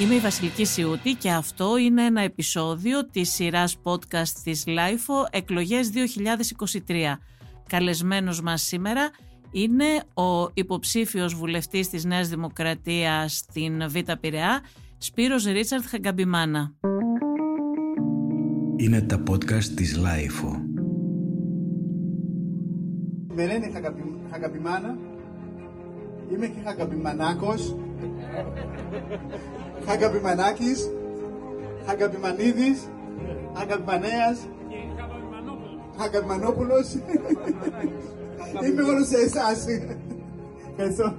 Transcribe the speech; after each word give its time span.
Είμαι 0.00 0.14
η 0.14 0.18
Βασιλική 0.18 0.64
Σιούτη 0.64 1.14
και 1.14 1.30
αυτό 1.30 1.76
είναι 1.76 2.04
ένα 2.04 2.20
επεισόδιο 2.20 3.06
της 3.06 3.32
σειράς 3.32 3.76
podcast 3.82 4.28
της 4.44 4.64
LIFO 4.66 5.26
εκλογές 5.30 5.90
2023. 6.86 7.18
Καλεσμένος 7.68 8.40
μας 8.40 8.62
σήμερα 8.62 9.10
είναι 9.50 9.84
ο 10.14 10.50
υποψήφιος 10.54 11.34
βουλευτής 11.34 11.88
της 11.88 12.04
Νέας 12.04 12.28
Δημοκρατίας 12.28 13.36
στην 13.36 13.88
Β' 13.88 14.12
Πειραιά, 14.20 14.60
Σπύρος 14.98 15.44
Ρίτσαρτ 15.44 15.84
Χαγκαμπιμάνα. 15.86 16.74
Είναι 18.76 19.00
τα 19.00 19.22
podcast 19.30 19.64
της 19.64 19.98
LIFO. 19.98 20.60
Με 23.34 23.46
λένε 23.46 23.70
Χαγκαμπιμάνα, 24.30 24.98
είμαι 26.32 26.46
και 26.46 26.60
Χαγκαμπιμανάκος, 26.64 27.76
Χαγκαμπιμανάκης, 29.88 30.90
Χαγκαμπιμανίδης, 31.86 32.88
Χαγκαμπιμανέας, 33.56 34.38
Χαγκαμπιμανόπουλος. 35.98 36.92
Είμαι 38.64 38.82
όλος 38.82 39.06
σε 39.06 39.16
εσάς. 39.16 39.64
Ευχαριστώ. 40.70 41.14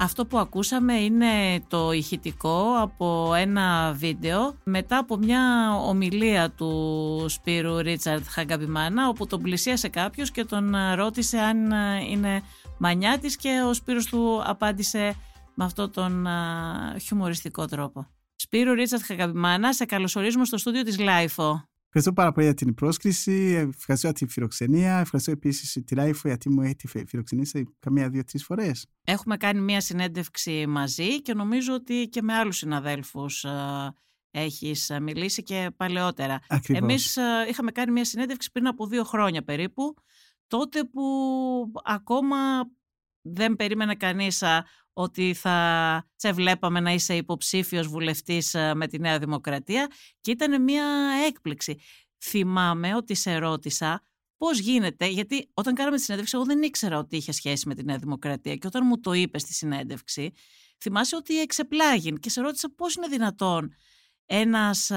Αυτό 0.00 0.26
που 0.26 0.38
ακούσαμε 0.38 0.94
είναι 0.94 1.26
το 1.68 1.92
ηχητικό 1.92 2.74
από 2.78 3.34
ένα 3.34 3.92
βίντεο 3.96 4.54
μετά 4.64 4.98
από 4.98 5.16
μια 5.16 5.74
ομιλία 5.86 6.50
του 6.50 7.24
Σπύρου 7.28 7.78
Ρίτσαρτ 7.78 8.24
Χαγκαμπιμάνα 8.28 9.08
όπου 9.08 9.26
τον 9.26 9.42
πλησίασε 9.42 9.88
κάποιος 9.88 10.30
και 10.30 10.44
τον 10.44 10.74
ρώτησε 10.94 11.38
αν 11.38 11.70
είναι 12.10 12.42
μανιάτης 12.78 13.36
και 13.36 13.62
ο 13.66 13.72
Σπύρος 13.74 14.06
του 14.06 14.42
απάντησε 14.44 15.14
με 15.54 15.64
αυτόν 15.64 15.92
τον 15.92 16.26
χιουμοριστικό 17.00 17.66
τρόπο. 17.66 18.06
Σπύρο 18.36 18.72
Ρίτσαρντ 18.72 19.04
Χαγκαμπιμάνα, 19.04 19.72
σε 19.72 19.84
καλωσορίζουμε 19.84 20.44
στο 20.44 20.58
στούντιο 20.58 20.82
της 20.82 20.98
LiFO. 20.98 21.68
Ευχαριστώ 21.84 22.12
πάρα 22.12 22.32
πολύ 22.32 22.46
για 22.46 22.54
την 22.54 22.74
πρόσκληση. 22.74 23.32
Ευχαριστώ 23.76 24.06
για 24.06 24.12
τη 24.12 24.26
φιλοξενία. 24.26 24.98
Ευχαριστώ 24.98 25.30
επίσης 25.30 25.82
τη 25.84 25.94
LiFO 25.94 26.28
γιατί 26.28 26.50
μου 26.50 26.62
έχει 26.62 26.76
φιλοξενήσει 27.06 27.74
καμία 27.78 28.08
δύο-τρεις 28.08 28.44
φορές. 28.44 28.86
Έχουμε 29.04 29.36
κάνει 29.36 29.60
μία 29.60 29.80
συνέντευξη 29.80 30.66
μαζί 30.66 31.22
και 31.22 31.34
νομίζω 31.34 31.74
ότι 31.74 32.08
και 32.08 32.22
με 32.22 32.34
άλλους 32.34 32.56
συναδέλφους 32.56 33.44
έχεις 34.30 34.92
μιλήσει 35.00 35.42
και 35.42 35.70
παλαιότερα. 35.76 36.38
Εμείς 36.66 37.18
είχαμε 37.48 37.70
κάνει 37.70 37.92
μία 37.92 38.04
συνέντευξη 38.04 38.50
πριν 38.52 38.66
από 38.66 38.86
δύο 38.86 39.04
χρόνια 39.04 39.42
περίπου, 39.42 39.94
τότε 40.48 40.84
που 40.84 41.02
ακόμα 41.84 42.36
δεν 43.20 43.56
περίμενε 43.56 43.94
κανείς 43.94 44.42
ότι 44.92 45.34
θα 45.34 46.06
σε 46.16 46.32
βλέπαμε 46.32 46.80
να 46.80 46.92
είσαι 46.92 47.16
υποψήφιος 47.16 47.86
βουλευτής 47.88 48.54
με 48.74 48.86
τη 48.86 48.98
Νέα 48.98 49.18
Δημοκρατία 49.18 49.90
και 50.20 50.30
ήταν 50.30 50.62
μια 50.62 50.84
έκπληξη. 51.26 51.78
Θυμάμαι 52.24 52.94
ότι 52.94 53.14
σε 53.14 53.36
ρώτησα 53.36 54.02
πώς 54.36 54.58
γίνεται, 54.58 55.06
γιατί 55.06 55.50
όταν 55.54 55.74
κάναμε 55.74 55.96
τη 55.96 56.02
συνέντευξη 56.02 56.36
εγώ 56.36 56.44
δεν 56.44 56.62
ήξερα 56.62 56.98
ότι 56.98 57.16
είχε 57.16 57.32
σχέση 57.32 57.68
με 57.68 57.74
τη 57.74 57.84
Νέα 57.84 57.98
Δημοκρατία 57.98 58.54
και 58.54 58.66
όταν 58.66 58.82
μου 58.86 59.00
το 59.00 59.12
είπες 59.12 59.42
στη 59.42 59.52
συνέντευξη 59.52 60.32
θυμάσαι 60.80 61.16
ότι 61.16 61.40
εξεπλάγει 61.40 62.12
και 62.12 62.30
σε 62.30 62.40
ρώτησα 62.40 62.72
πώς 62.76 62.94
είναι 62.94 63.06
δυνατόν 63.06 63.74
ένας 64.26 64.90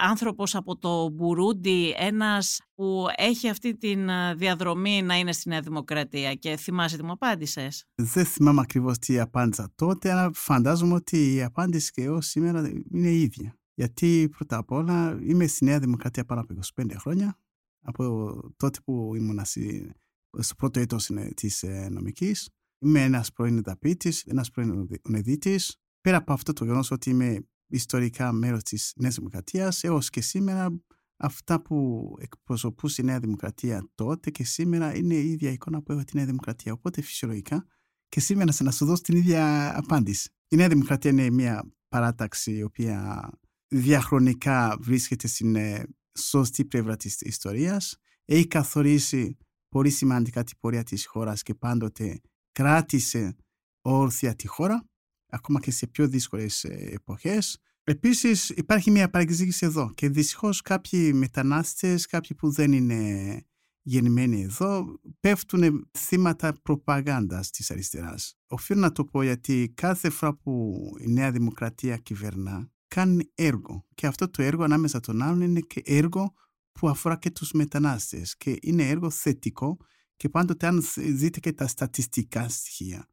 άνθρωπος 0.00 0.54
από 0.54 0.76
το 0.76 1.08
Μπουρούντι, 1.08 1.94
ένας 1.96 2.60
που 2.74 3.06
έχει 3.16 3.48
αυτή 3.48 3.76
τη 3.76 3.96
διαδρομή 4.36 5.02
να 5.02 5.18
είναι 5.18 5.32
στη 5.32 5.48
Νέα 5.48 5.60
Δημοκρατία 5.60 6.34
και 6.34 6.56
θυμάσαι 6.56 6.96
τι 6.96 7.04
μου 7.04 7.12
απάντησες; 7.12 7.84
Δεν 7.94 8.24
θυμάμαι 8.24 8.60
ακριβώς 8.60 8.98
τι 8.98 9.20
απάντησα 9.20 9.72
τότε, 9.74 10.10
αλλά 10.10 10.30
φαντάζομαι 10.34 10.94
ότι 10.94 11.34
η 11.34 11.42
απάντηση 11.42 11.90
και 11.90 12.02
εγώ 12.02 12.20
σήμερα 12.20 12.68
είναι 12.92 13.08
η 13.08 13.20
ίδια. 13.20 13.54
Γιατί 13.74 14.28
πρώτα 14.36 14.56
απ' 14.56 14.70
όλα 14.70 15.18
είμαι 15.22 15.46
στη 15.46 15.64
Νέα 15.64 15.78
Δημοκρατία 15.78 16.24
πάνω 16.24 16.40
από 16.40 16.54
25 16.76 16.94
χρόνια, 16.96 17.38
από 17.82 18.34
τότε 18.56 18.78
που 18.84 19.12
ήμουν 19.14 19.40
στο 20.38 20.54
πρώτο 20.56 20.80
έτος 20.80 21.10
της 21.34 21.62
ε, 21.62 21.88
νομικής. 21.90 22.48
Είμαι 22.78 23.02
ένας 23.02 23.32
πρώην 23.32 23.58
εδαπίτης, 23.58 24.22
ένας 24.22 24.50
πρώην 24.50 24.88
ονεδίτης. 25.02 25.76
Πέρα 26.00 26.16
από 26.16 26.32
αυτό 26.32 26.52
το 26.52 26.64
γεγονός 26.64 26.90
ότι 26.90 27.10
είμαι 27.10 27.40
ιστορικά 27.70 28.32
μέρος 28.32 28.62
της 28.62 28.92
Νέας 28.96 29.14
Δημοκρατίας 29.14 29.84
έως 29.84 30.10
και 30.10 30.20
σήμερα 30.20 30.80
αυτά 31.16 31.62
που 31.62 32.08
εκπροσωπούσε 32.20 33.02
η 33.02 33.04
Νέα 33.04 33.18
Δημοκρατία 33.18 33.88
τότε 33.94 34.30
και 34.30 34.44
σήμερα 34.44 34.96
είναι 34.96 35.14
η 35.14 35.30
ίδια 35.30 35.50
εικόνα 35.50 35.82
που 35.82 35.92
έχω 35.92 36.04
τη 36.04 36.16
Νέα 36.16 36.24
Δημοκρατία. 36.24 36.72
Οπότε 36.72 37.02
φυσιολογικά 37.02 37.66
και 38.08 38.20
σήμερα 38.20 38.52
να 38.60 38.70
σου 38.70 38.84
δώσω 38.84 39.02
την 39.02 39.16
ίδια 39.16 39.72
απάντηση. 39.78 40.30
Η 40.48 40.56
Νέα 40.56 40.68
Δημοκρατία 40.68 41.10
είναι 41.10 41.30
μια 41.30 41.72
παράταξη 41.88 42.52
η 42.52 42.62
οποία 42.62 43.30
διαχρονικά 43.68 44.76
βρίσκεται 44.80 45.28
στην 45.28 45.56
ε, 45.56 45.84
σωστή 46.18 46.64
πλευρά 46.64 46.96
της 46.96 47.20
ιστορίας. 47.20 47.96
Έχει 48.24 48.46
καθορίσει 48.46 49.36
πολύ 49.68 49.90
σημαντικά 49.90 50.44
την 50.44 50.58
πορεία 50.58 50.82
της 50.82 51.06
χώρας 51.06 51.42
και 51.42 51.54
πάντοτε 51.54 52.20
κράτησε 52.52 53.36
όρθια 53.82 54.34
τη 54.34 54.46
χώρα 54.46 54.89
ακόμα 55.30 55.60
και 55.60 55.70
σε 55.70 55.86
πιο 55.86 56.08
δύσκολες 56.08 56.64
ε, 56.64 56.88
εποχές. 56.92 57.58
Επίσης 57.84 58.48
υπάρχει 58.48 58.90
μια 58.90 59.10
παρεξήγηση 59.10 59.66
εδώ 59.66 59.92
και 59.94 60.08
δυστυχώς 60.08 60.62
κάποιοι 60.62 61.10
μετανάστες, 61.14 62.06
κάποιοι 62.06 62.36
που 62.36 62.50
δεν 62.50 62.72
είναι 62.72 63.42
γεννημένοι 63.82 64.42
εδώ, 64.42 65.00
πέφτουν 65.20 65.90
θύματα 65.98 66.52
προπαγάνδας 66.62 67.50
της 67.50 67.70
αριστεράς. 67.70 68.34
Οφείλω 68.46 68.80
να 68.80 68.92
το 68.92 69.04
πω 69.04 69.22
γιατί 69.22 69.72
κάθε 69.76 70.10
φορά 70.10 70.34
που 70.34 70.82
η 71.00 71.12
Νέα 71.12 71.30
Δημοκρατία 71.30 71.96
κυβερνά, 71.96 72.70
κάνει 72.88 73.30
έργο. 73.34 73.86
Και 73.94 74.06
αυτό 74.06 74.30
το 74.30 74.42
έργο 74.42 74.62
ανάμεσα 74.62 75.00
των 75.00 75.22
άλλων 75.22 75.40
είναι 75.40 75.60
και 75.60 75.82
έργο 75.84 76.34
που 76.72 76.88
αφορά 76.88 77.16
και 77.16 77.30
τους 77.30 77.52
μετανάστες 77.52 78.36
και 78.36 78.56
είναι 78.60 78.88
έργο 78.88 79.10
θετικό 79.10 79.76
και 80.16 80.28
πάντοτε 80.28 80.66
αν 80.66 80.82
δείτε 80.96 81.40
και 81.40 81.52
τα 81.52 81.66
στατιστικά 81.66 82.48
στοιχεία 82.48 83.06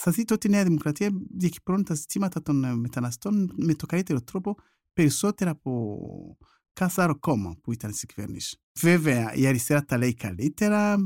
θα 0.00 0.10
δείτε 0.10 0.34
ότι 0.34 0.46
η 0.46 0.50
Νέα 0.50 0.64
Δημοκρατία 0.64 1.10
διακυπρώνει 1.36 1.82
τα 1.82 1.94
ζητήματα 1.94 2.42
των 2.42 2.64
ε, 2.64 2.74
μεταναστών 2.74 3.52
με 3.56 3.74
το 3.74 3.86
καλύτερο 3.86 4.22
τρόπο 4.22 4.56
περισσότερα 4.92 5.50
από 5.50 6.36
κάθε 6.72 7.02
άλλο 7.02 7.18
κόμμα 7.18 7.56
που 7.62 7.72
ήταν 7.72 7.92
στην 7.92 8.08
κυβέρνηση. 8.08 8.60
Βέβαια, 8.80 9.34
η 9.34 9.46
αριστερά 9.46 9.84
τα 9.84 9.98
λέει 9.98 10.14
καλύτερα. 10.14 10.96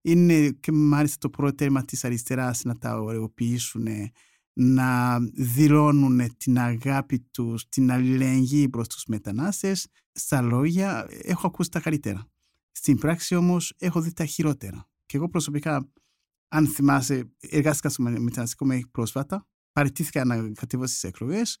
Είναι 0.00 0.50
και 0.50 0.72
μάλιστα 0.72 1.16
το 1.18 1.30
πρώτο 1.30 1.54
τέρμα 1.54 1.84
της 1.84 2.04
αριστεράς 2.04 2.64
να 2.64 2.76
τα 2.78 3.00
ωρεοποιήσουν, 3.00 3.86
να 4.52 5.18
δηλώνουν 5.34 6.36
την 6.36 6.58
αγάπη 6.58 7.18
τους, 7.30 7.68
την 7.68 7.90
αλληλεγγύη 7.90 8.68
προς 8.68 8.88
τους 8.88 9.04
μετανάστες. 9.06 9.86
Στα 10.12 10.40
λόγια 10.40 11.06
έχω 11.22 11.46
ακούσει 11.46 11.70
τα 11.70 11.80
καλύτερα. 11.80 12.26
Στην 12.72 12.98
πράξη 12.98 13.34
όμως 13.34 13.74
έχω 13.78 14.00
δει 14.00 14.12
τα 14.12 14.24
χειρότερα. 14.24 14.88
Και 15.06 15.16
εγώ 15.16 15.28
προσωπικά 15.28 15.88
αν 16.48 16.66
θυμάσαι, 16.66 17.32
εργάστηκα 17.40 17.88
στο 17.88 18.02
μεταναστικό 18.02 18.64
μέχρι 18.64 18.86
πρόσφατα. 18.86 19.46
Παραιτήθηκα 19.72 20.24
να 20.24 20.50
κατέβω 20.52 20.86
στις 20.86 21.04
εκλογές 21.04 21.58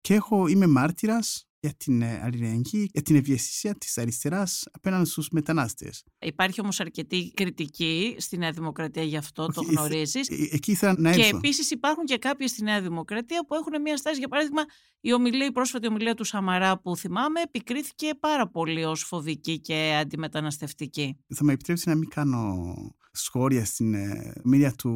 και 0.00 0.14
έχω, 0.14 0.46
είμαι 0.46 0.66
μάρτυρας 0.66 1.47
για 1.60 1.74
την 1.76 2.02
ε, 2.02 2.20
αλληλεγγύη, 2.22 2.88
για 2.92 3.02
την 3.02 3.16
ευαισθησία 3.16 3.74
της 3.74 3.98
αριστεράς 3.98 4.64
απέναντι 4.70 5.08
στους 5.08 5.28
μετανάστες. 5.30 6.04
Υπάρχει 6.18 6.60
όμως 6.60 6.80
αρκετή 6.80 7.32
κριτική 7.34 8.14
στη 8.18 8.38
Νέα 8.38 8.50
Δημοκρατία 8.50 9.02
γι' 9.02 9.16
αυτό, 9.16 9.46
το 9.46 9.62
γνωρίζεις. 9.62 10.28
Ε, 10.28 10.48
εκεί 10.50 10.70
ήθελα 10.70 10.94
να 10.98 11.08
έρθω. 11.08 11.22
Και 11.22 11.36
επίσης 11.36 11.70
υπάρχουν 11.70 12.04
και 12.04 12.18
κάποιοι 12.18 12.48
στη 12.48 12.62
Νέα 12.62 12.80
Δημοκρατία 12.80 13.44
που 13.46 13.54
έχουν 13.54 13.82
μια 13.82 13.96
στάση. 13.96 14.18
Για 14.18 14.28
παράδειγμα, 14.28 14.62
η, 15.00 15.12
ομιλία, 15.12 15.46
η 15.46 15.52
πρόσφατη 15.52 15.86
ομιλία 15.86 16.14
του 16.14 16.24
Σαμαρά 16.24 16.80
που 16.80 16.96
θυμάμαι 16.96 17.40
επικρίθηκε 17.40 18.10
πάρα 18.20 18.48
πολύ 18.48 18.84
ως 18.84 19.02
φοβική 19.02 19.60
και 19.60 19.98
αντιμεταναστευτική. 20.00 21.16
Θα 21.34 21.44
με 21.44 21.52
επιτρέψει 21.52 21.88
να 21.88 21.94
μην 21.94 22.08
κάνω 22.08 22.64
σχόλια 23.12 23.64
στην 23.64 23.94
ε, 23.94 24.32
μίλια 24.44 24.72
του 24.72 24.92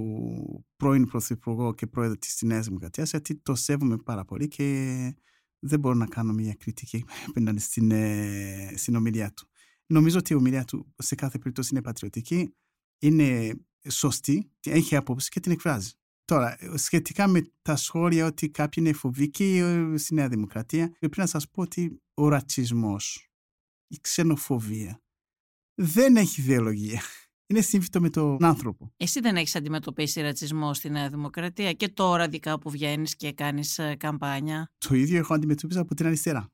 πρώην 0.76 1.06
Πρωθυπουργού 1.06 1.74
και 1.74 1.86
πρόεδρου 1.86 2.18
της 2.18 2.42
Νέας 2.42 2.66
Δημοκρατίας 2.66 3.10
γιατί 3.10 3.36
το 3.36 3.54
σέβομαι 3.54 3.96
πάρα 3.96 4.24
πολύ 4.24 4.48
και 4.48 5.14
δεν 5.62 5.78
μπορώ 5.80 5.94
να 5.94 6.06
κάνω 6.06 6.32
μια 6.32 6.54
κριτική 6.54 7.04
απέναντι 7.28 7.60
στην, 7.60 7.90
ε, 7.90 8.72
στην 8.76 8.96
ομιλία 8.96 9.32
του. 9.32 9.48
Νομίζω 9.86 10.18
ότι 10.18 10.32
η 10.32 10.36
ομιλία 10.36 10.64
του 10.64 10.92
σε 10.98 11.14
κάθε 11.14 11.38
περίπτωση 11.38 11.68
είναι 11.72 11.82
πατριωτική, 11.82 12.54
είναι 12.98 13.54
σωστή, 13.88 14.50
έχει 14.60 14.96
απόψη 14.96 15.28
και 15.28 15.40
την 15.40 15.52
εκφράζει. 15.52 15.90
Τώρα, 16.24 16.58
σχετικά 16.74 17.26
με 17.26 17.50
τα 17.62 17.76
σχόλια 17.76 18.26
ότι 18.26 18.48
κάποιοι 18.50 18.84
είναι 18.86 18.96
φοβικοί 18.96 19.56
ε, 19.56 19.96
στη 19.96 20.14
Νέα 20.14 20.28
Δημοκρατία, 20.28 20.96
πρέπει 20.98 21.18
να 21.18 21.26
σας 21.26 21.50
πω 21.50 21.62
ότι 21.62 22.02
ο 22.14 22.28
ρατσισμός, 22.28 23.30
η 23.86 23.98
ξενοφοβία 24.00 25.02
δεν 25.74 26.16
έχει 26.16 26.40
ιδεολογία 26.40 27.02
είναι 27.46 27.60
σύμφυτο 27.60 28.00
με 28.00 28.10
τον 28.10 28.44
άνθρωπο. 28.44 28.92
Εσύ 28.96 29.20
δεν 29.20 29.36
έχεις 29.36 29.56
αντιμετωπίσει 29.56 30.20
ρατσισμό 30.20 30.74
στη 30.74 30.90
Νέα 30.90 31.08
Δημοκρατία 31.08 31.72
και 31.72 31.88
τώρα 31.88 32.28
δικά 32.28 32.58
που 32.58 32.70
βγαίνεις 32.70 33.16
και 33.16 33.32
κάνεις 33.32 33.78
ε, 33.78 33.94
καμπάνια; 33.94 34.72
Το 34.78 34.94
ίδιο 34.94 35.18
έχω 35.18 35.34
αντιμετωπίσει 35.34 35.78
από 35.78 35.94
την 35.94 36.06
αριστερά. 36.06 36.50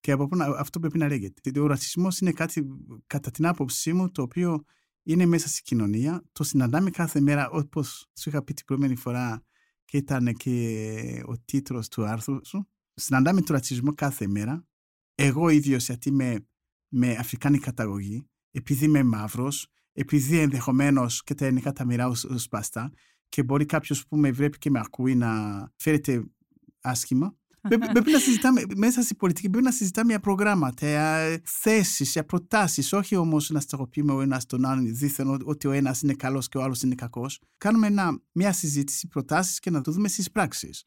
Και 0.00 0.12
από 0.12 0.28
αυτό 0.58 0.80
πρέπει 0.80 0.98
να 0.98 1.08
λέγεται. 1.08 1.60
Ο 1.60 1.66
ρατσισμός 1.66 2.18
είναι 2.18 2.32
κάτι, 2.32 2.66
κατά 3.06 3.30
την 3.30 3.46
άποψή 3.46 3.92
μου, 3.92 4.10
το 4.10 4.22
οποίο 4.22 4.64
είναι 5.02 5.26
μέσα 5.26 5.48
στη 5.48 5.62
κοινωνία. 5.62 6.24
Το 6.32 6.44
συναντάμε 6.44 6.90
κάθε 6.90 7.20
μέρα, 7.20 7.50
όπως 7.50 8.06
σου 8.18 8.28
είχα 8.28 8.44
πει 8.44 8.54
την 8.54 8.64
προηγούμενη 8.64 8.96
φορά 8.96 9.44
και 9.84 9.96
ήταν 9.96 10.32
και 10.32 11.22
ο 11.26 11.38
τίτλος 11.44 11.88
του 11.88 12.04
άρθρου 12.04 12.46
σου. 12.46 12.68
Συναντάμε 12.94 13.40
τον 13.40 13.54
ρατσισμό 13.54 13.94
κάθε 13.94 14.26
μέρα. 14.26 14.66
Εγώ 15.14 15.48
ίδιος, 15.48 15.84
γιατί 15.84 16.08
είμαι 16.08 16.46
με 16.88 17.12
αφρικάνη 17.12 17.58
καταγωγή, 17.58 18.28
επειδή 18.50 18.84
είμαι 18.84 19.02
μαύρος, 19.02 19.68
επειδή 19.96 20.38
ενδεχομένως 20.38 21.22
και 21.24 21.34
τα 21.34 21.44
ελληνικά 21.44 21.72
τα 21.72 21.84
μοιράω 21.84 22.14
σπαστά 22.14 22.92
και 23.28 23.42
μπορεί 23.42 23.64
κάποιος 23.64 24.06
που 24.06 24.16
με 24.16 24.30
βλέπει 24.30 24.58
και 24.58 24.70
με 24.70 24.78
ακούει 24.78 25.14
να 25.14 25.30
φέρεται 25.76 26.24
άσχημα. 26.80 27.36
πρέπει, 27.92 28.10
να 28.10 28.18
συζητάμε, 28.18 28.62
μέσα 28.76 29.02
στην 29.02 29.16
πολιτική 29.16 29.50
πρέπει 29.50 29.64
να 29.64 29.70
συζητάμε 29.70 30.10
για 30.10 30.20
προγράμματα, 30.20 31.40
θέσεις, 31.44 32.12
για 32.12 32.24
προτάσεις, 32.24 32.92
όχι 32.92 33.16
όμως 33.16 33.50
να 33.50 33.60
σταγοποιούμε 33.60 34.12
ο 34.12 34.20
ένας 34.20 34.46
τον 34.46 34.64
άλλον 34.64 34.96
δίθεν 34.96 35.40
ότι 35.44 35.66
ο 35.66 35.72
ένας 35.72 36.02
είναι 36.02 36.14
καλός 36.14 36.48
και 36.48 36.58
ο 36.58 36.62
άλλος 36.62 36.82
είναι 36.82 36.94
κακός. 36.94 37.40
Κάνουμε 37.58 37.86
ένα, 37.86 38.20
μια 38.32 38.52
συζήτηση, 38.52 39.08
προτάσεις 39.08 39.58
και 39.58 39.70
να 39.70 39.80
το 39.80 39.92
δούμε 39.92 40.08
στις 40.08 40.30
πράξεις. 40.30 40.84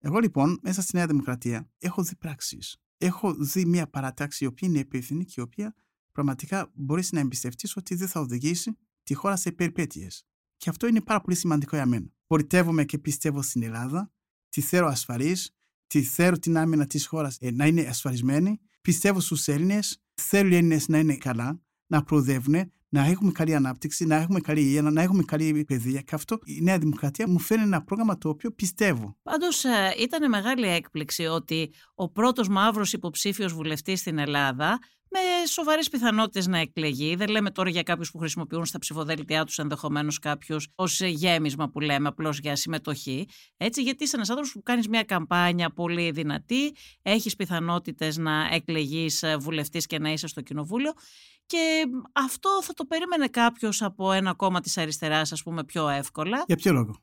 Εγώ 0.00 0.18
λοιπόν, 0.18 0.58
μέσα 0.62 0.82
στη 0.82 0.96
Νέα 0.96 1.06
Δημοκρατία, 1.06 1.68
έχω 1.78 2.02
δει 2.02 2.16
πράξεις. 2.16 2.76
Έχω 2.98 3.34
δει 3.34 3.64
μια 3.64 3.88
παρατάξη 3.88 4.44
η 4.44 4.46
οποία 4.46 4.68
είναι 4.68 4.78
υπεύθυνη 4.78 5.24
και 5.24 5.34
η 5.36 5.40
οποία 5.40 5.74
πραγματικά 6.18 6.70
μπορείς 6.74 7.12
να 7.12 7.20
εμπιστευτείς 7.20 7.76
ότι 7.76 7.94
δεν 7.94 8.08
θα 8.08 8.20
οδηγήσει 8.20 8.78
τη 9.02 9.14
χώρα 9.14 9.36
σε 9.36 9.52
περιπέτειες. 9.52 10.26
Και 10.56 10.70
αυτό 10.70 10.86
είναι 10.86 11.00
πάρα 11.00 11.20
πολύ 11.20 11.36
σημαντικό 11.36 11.76
για 11.76 11.86
μένα. 11.86 12.06
Πολιτεύομαι 12.26 12.84
και 12.84 12.98
πιστεύω 12.98 13.42
στην 13.42 13.62
Ελλάδα, 13.62 14.12
τη 14.48 14.60
θέλω 14.60 14.86
ασφαλής, 14.86 15.50
τη 15.86 16.02
θέλω 16.02 16.38
την 16.38 16.56
άμυνα 16.56 16.86
της 16.86 17.06
χώρας 17.06 17.36
ε, 17.40 17.50
να 17.50 17.66
είναι 17.66 17.80
ασφαλισμένη. 17.80 18.60
Πιστεύω 18.80 19.20
στους 19.20 19.48
Έλληνες, 19.48 20.02
θέλω 20.14 20.48
οι 20.48 20.56
Έλληνες 20.56 20.88
να 20.88 20.98
είναι 20.98 21.16
καλά, 21.16 21.60
να 21.86 22.02
προοδεύουν, 22.02 22.72
να 22.88 23.04
έχουμε 23.04 23.32
καλή 23.32 23.54
ανάπτυξη, 23.54 24.04
να 24.04 24.16
έχουμε 24.16 24.40
καλή 24.40 24.60
υγεία, 24.60 24.82
να 24.82 25.02
έχουμε 25.02 25.22
καλή 25.22 25.64
παιδεία. 25.64 26.00
Και 26.00 26.14
αυτό 26.14 26.38
η 26.44 26.60
Νέα 26.62 26.78
Δημοκρατία 26.78 27.28
μου 27.28 27.38
φέρνει 27.38 27.64
ένα 27.64 27.82
πρόγραμμα 27.82 28.18
το 28.18 28.28
οποίο 28.28 28.52
πιστεύω. 28.52 29.16
Πάντως 29.22 29.64
ε, 29.64 29.94
ήταν 29.98 30.28
μεγάλη 30.28 30.66
έκπληξη 30.66 31.24
ότι 31.24 31.72
ο 31.94 32.10
πρώτος 32.10 32.48
μαύρος 32.48 32.92
υποψήφιος 32.92 33.52
βουλευτής 33.52 34.00
στην 34.00 34.18
Ελλάδα 34.18 34.78
με 35.10 35.46
σοβαρές 35.46 35.88
πιθανότητες 35.88 36.46
να 36.46 36.58
εκλεγεί. 36.58 37.14
Δεν 37.14 37.28
λέμε 37.28 37.50
τώρα 37.50 37.70
για 37.70 37.82
κάποιους 37.82 38.10
που 38.10 38.18
χρησιμοποιούν 38.18 38.66
στα 38.66 38.78
ψηφοδέλτιά 38.78 39.44
τους 39.44 39.58
ενδεχομένως 39.58 40.18
κάποιους 40.18 40.68
ως 40.74 41.00
γέμισμα 41.00 41.68
που 41.68 41.80
λέμε, 41.80 42.08
απλώς 42.08 42.38
για 42.38 42.56
συμμετοχή. 42.56 43.28
Έτσι, 43.56 43.82
γιατί 43.82 44.04
είσαι 44.04 44.16
ένας 44.16 44.28
άνθρωπος 44.28 44.52
που 44.52 44.62
κάνεις 44.62 44.88
μια 44.88 45.02
καμπάνια 45.02 45.70
πολύ 45.70 46.10
δυνατή, 46.10 46.74
έχεις 47.02 47.36
πιθανότητες 47.36 48.16
να 48.16 48.48
εκλεγείς 48.52 49.22
ε, 49.22 49.36
βουλευτής 49.36 49.86
και 49.86 49.98
να 49.98 50.12
είσαι 50.12 50.26
στο 50.26 50.40
κοινοβούλιο. 50.40 50.92
Και 51.46 51.84
αυτό 52.12 52.62
θα 52.62 52.72
το 52.74 52.84
περίμενε 52.84 53.28
κάποιος 53.28 53.82
από 53.82 54.12
ένα 54.12 54.34
κόμμα 54.34 54.60
της 54.60 54.78
αριστεράς, 54.78 55.32
ας 55.32 55.42
πούμε, 55.42 55.64
πιο 55.64 55.88
εύκολα. 55.88 56.42
Για 56.46 56.56
ποιο 56.56 56.72
λόγο; 56.72 56.96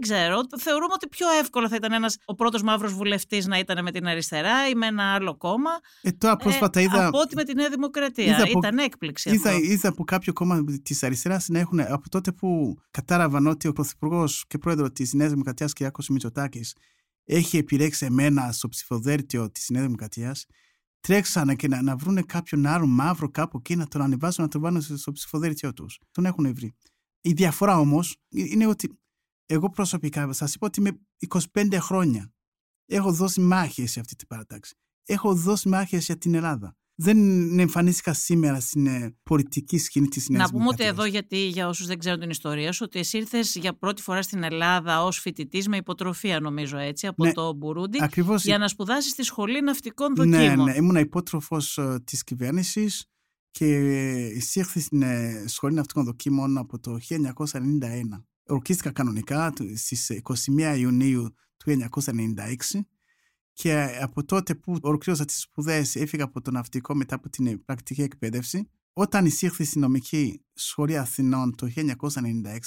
Δεν 0.00 0.18
ξέρω. 0.18 0.40
Θεωρούμε 0.58 0.92
ότι 0.92 1.08
πιο 1.08 1.26
εύκολο 1.40 1.68
θα 1.68 1.76
ήταν 1.76 1.92
ένας, 1.92 2.16
ο 2.24 2.34
πρώτος 2.34 2.62
μαύρος 2.62 2.92
βουλευτής 2.92 3.46
να 3.46 3.58
ήταν 3.58 3.82
με 3.82 3.90
την 3.90 4.06
αριστερά 4.06 4.68
ή 4.68 4.74
με 4.74 4.86
ένα 4.86 5.14
άλλο 5.14 5.36
κόμμα. 5.36 5.70
Ε, 6.02 6.10
τώρα 6.10 6.36
πρόσφατα 6.36 6.80
ε, 6.80 6.82
είδα. 6.82 7.06
Από 7.06 7.18
ότι 7.18 7.34
με 7.34 7.44
τη 7.44 7.54
Νέα 7.54 7.68
Δημοκρατία. 7.68 8.48
ήταν 8.56 8.78
έκπληξη. 8.78 9.30
Είδα, 9.30 9.50
αυτό. 9.50 9.62
είδα 9.62 9.88
από 9.88 10.04
κάποιο 10.04 10.32
κόμμα 10.32 10.64
της 10.82 11.02
αριστεράς 11.02 11.48
να 11.48 11.58
έχουν. 11.58 11.80
Από 11.80 12.08
τότε 12.08 12.32
που 12.32 12.76
κατάλαβαν 12.90 13.46
ότι 13.46 13.68
ο 13.68 13.72
Πρωθυπουργός 13.72 14.44
και 14.46 14.58
πρόεδρος 14.58 14.90
της 14.92 15.12
Νέας 15.12 15.30
Δημοκρατίας, 15.30 15.72
κ. 15.72 15.80
Μητσοτάκης, 16.08 16.76
έχει 17.24 17.56
επιλέξει 17.56 18.04
εμένα 18.04 18.52
στο 18.52 18.68
ψηφοδέλτιο 18.68 19.50
της 19.50 19.68
Νέας 19.68 19.84
Δημοκρατίας, 19.84 20.46
τρέξανε 21.00 21.54
και 21.54 21.68
να, 21.68 21.82
να 21.82 21.96
βρουν 21.96 22.26
κάποιον 22.26 22.66
άλλο 22.66 22.86
μαύρο 22.86 23.30
κάπου 23.30 23.56
εκεί 23.56 23.76
να 23.76 23.86
τον 23.86 24.02
ανεβάσουν, 24.02 24.44
να 24.44 24.50
τον 24.50 24.60
βάλουν 24.60 24.80
στο 24.80 25.12
ψηφοδέλτιό 25.12 25.72
τους. 25.72 25.98
Τον 26.10 26.24
έχουν 26.24 26.54
βρει. 26.54 26.74
Η 27.20 27.32
διαφορά 27.32 27.78
όμως 27.78 28.16
είναι 28.28 28.66
ότι 28.66 28.99
εγώ 29.52 29.70
προσωπικά 29.70 30.32
σας 30.32 30.54
είπα 30.54 30.66
ότι 30.66 30.80
είμαι 30.80 31.00
25 31.52 31.76
χρόνια. 31.80 32.32
Έχω 32.86 33.12
δώσει 33.12 33.40
μάχες 33.40 33.90
σε 33.90 34.00
αυτή 34.00 34.16
την 34.16 34.26
παρατάξη. 34.26 34.74
Έχω 35.04 35.34
δώσει 35.34 35.68
μάχες 35.68 36.04
για 36.04 36.18
την 36.18 36.34
Ελλάδα. 36.34 36.74
Δεν 36.94 37.58
εμφανίστηκα 37.58 38.12
σήμερα 38.12 38.60
στην 38.60 38.86
ε, 38.86 39.16
πολιτική 39.22 39.78
σκηνή 39.78 40.08
της 40.08 40.28
Νέας 40.28 40.50
Να 40.50 40.58
πούμε 40.58 40.68
ότι 40.68 40.84
εδώ, 40.84 41.04
γιατί 41.04 41.36
για 41.36 41.68
όσους 41.68 41.86
δεν 41.86 41.98
ξέρουν 41.98 42.20
την 42.20 42.30
ιστορία 42.30 42.72
σου, 42.72 42.82
ότι 42.84 42.98
εσύ 42.98 43.16
ήρθες 43.16 43.54
για 43.54 43.78
πρώτη 43.78 44.02
φορά 44.02 44.22
στην 44.22 44.42
Ελλάδα 44.42 45.04
ως 45.04 45.18
φοιτητής 45.18 45.68
με 45.68 45.76
υποτροφία, 45.76 46.40
νομίζω 46.40 46.78
έτσι, 46.78 47.06
από 47.06 47.24
ναι, 47.24 47.32
το 47.32 47.52
Μπουρούντι, 47.52 47.98
ακριβώς... 48.02 48.44
για 48.44 48.58
να 48.58 48.68
σπουδάσεις 48.68 49.10
στη 49.10 49.22
Σχολή 49.22 49.60
Ναυτικών 49.60 50.12
ναι, 50.12 50.24
Δοκίμων. 50.24 50.66
Ναι, 50.66 50.72
ναι. 50.72 50.78
Ήμουν 50.78 50.96
υπότροφος 50.96 51.78
ε, 51.78 52.00
της 52.04 52.24
κυβέρνησης 52.24 53.04
και 53.50 53.66
εισήχθη 54.26 54.80
στην 54.80 55.02
ε, 55.02 55.44
Σχολή 55.46 55.74
Ναυτικών 55.74 56.04
Δοκίμων 56.04 56.58
από 56.58 56.78
το 56.78 56.98
1991 57.08 57.22
ορκίστηκα 58.50 58.90
κανονικά 58.90 59.52
στις 59.76 60.10
21 60.48 60.76
Ιουνίου 60.78 61.34
του 61.56 61.88
1996 62.74 62.80
και 63.52 63.98
από 64.00 64.24
τότε 64.24 64.54
που 64.54 64.76
ολοκλήρωσα 64.80 65.24
τις 65.24 65.40
σπουδές 65.40 65.96
έφυγα 65.96 66.24
από 66.24 66.40
το 66.40 66.50
ναυτικό 66.50 66.94
μετά 66.94 67.14
από 67.14 67.28
την 67.28 67.64
πρακτική 67.64 68.02
εκπαίδευση 68.02 68.68
όταν 68.92 69.26
εισήχθη 69.26 69.64
στη 69.64 69.78
νομική 69.78 70.44
σχολή 70.54 70.98
Αθηνών 70.98 71.54
το 71.54 71.68
1996, 71.76 71.86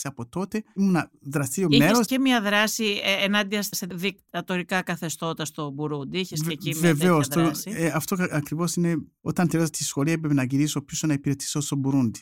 από 0.04 0.28
τότε 0.28 0.64
ήμουν 0.76 1.10
δραστήριο 1.22 1.70
μέρο. 1.78 1.92
Είχες 1.92 2.08
και 2.08 2.20
μια 2.20 2.42
δράση 2.42 3.02
ε, 3.04 3.24
ενάντια 3.24 3.62
σε 3.62 3.88
δικτατορικά 3.92 4.82
καθεστώτα 4.82 5.46
στο 5.46 5.70
Μπουρούντι. 5.70 6.20
Είχες 6.20 6.42
και 6.42 6.52
εκεί 6.52 6.76
μια 6.82 6.96
τέτοια 6.96 7.20
δράση; 7.30 7.72
Ε, 7.76 7.88
αυτό 7.88 8.16
ακριβώς 8.32 8.76
είναι 8.76 8.96
όταν 9.22 9.48
τελείωσα 9.48 9.72
τη 9.72 9.84
σχολή 9.84 10.12
έπρεπε 10.12 10.34
να 10.34 10.44
γυρίσω 10.44 10.82
πίσω 10.82 11.08
να 11.08 11.14
υπηρετήσω 11.14 11.62
στο 11.62 11.76
Μπουρούντι 11.76 12.20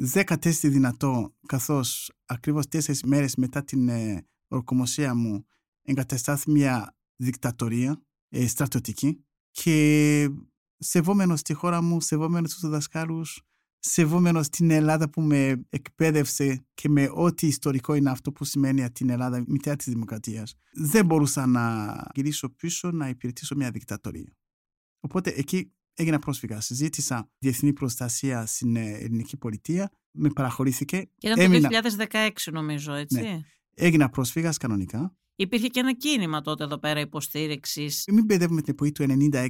δεν 0.00 0.24
κατέστη 0.24 0.68
δυνατό 0.68 1.34
καθώς 1.46 2.12
ακριβώς 2.24 2.68
τέσσερις 2.68 3.02
μέρες 3.02 3.36
μετά 3.36 3.64
την 3.64 3.88
ε, 3.88 4.26
ορκομοσία 4.48 5.14
μου 5.14 5.46
εγκαταστάθη 5.82 6.50
μια 6.50 6.96
δικτατορία 7.16 8.02
ε, 8.28 8.46
στρατιωτική 8.46 9.24
και 9.50 10.30
σεβόμενος 10.78 11.42
τη 11.42 11.52
χώρα 11.52 11.82
μου, 11.82 12.00
σεβόμενος 12.00 12.54
τους 12.54 12.68
δασκάλους, 12.68 13.42
σεβόμενος 13.78 14.48
την 14.48 14.70
Ελλάδα 14.70 15.10
που 15.10 15.20
με 15.20 15.66
εκπαίδευσε 15.68 16.66
και 16.74 16.88
με 16.88 17.10
ό,τι 17.14 17.46
ιστορικό 17.46 17.94
είναι 17.94 18.10
αυτό 18.10 18.32
που 18.32 18.44
σημαίνει 18.44 18.90
την 18.90 19.10
Ελλάδα, 19.10 19.44
μητέρα 19.46 19.76
της 19.76 19.86
δημοκρατίας. 19.86 20.54
Δεν 20.72 21.06
μπορούσα 21.06 21.46
να 21.46 21.94
γυρίσω 22.14 22.48
πίσω 22.48 22.90
να 22.90 23.08
υπηρετήσω 23.08 23.54
μια 23.56 23.70
δικτατορία. 23.70 24.36
Οπότε 25.00 25.30
εκεί 25.30 25.72
έγινα 25.98 26.18
πρόσφυγα. 26.18 26.58
Ζήτησα 26.60 27.30
διεθνή 27.38 27.72
προστασία 27.72 28.46
στην 28.46 28.76
ε, 28.76 28.90
ελληνική 28.90 29.36
πολιτεία. 29.36 29.90
Με 30.10 30.28
παραχωρήθηκε. 30.28 31.10
Και 31.18 31.28
ήταν 31.28 31.62
το 31.62 31.68
2016 32.10 32.28
νομίζω, 32.52 32.92
έτσι. 32.92 33.20
Ναι. 33.20 33.40
Έγινα 33.74 34.08
πρόσφυγας 34.08 34.56
κανονικά. 34.56 35.16
Υπήρχε 35.34 35.68
και 35.68 35.80
ένα 35.80 35.94
κίνημα 35.94 36.40
τότε 36.40 36.64
εδώ 36.64 36.78
πέρα 36.78 37.00
υποστήριξης. 37.00 38.04
Μην 38.12 38.24
μπερδεύουμε 38.24 38.62
την 38.62 38.72
εποχή 38.72 38.92
του 38.92 39.28
1996, 39.32 39.48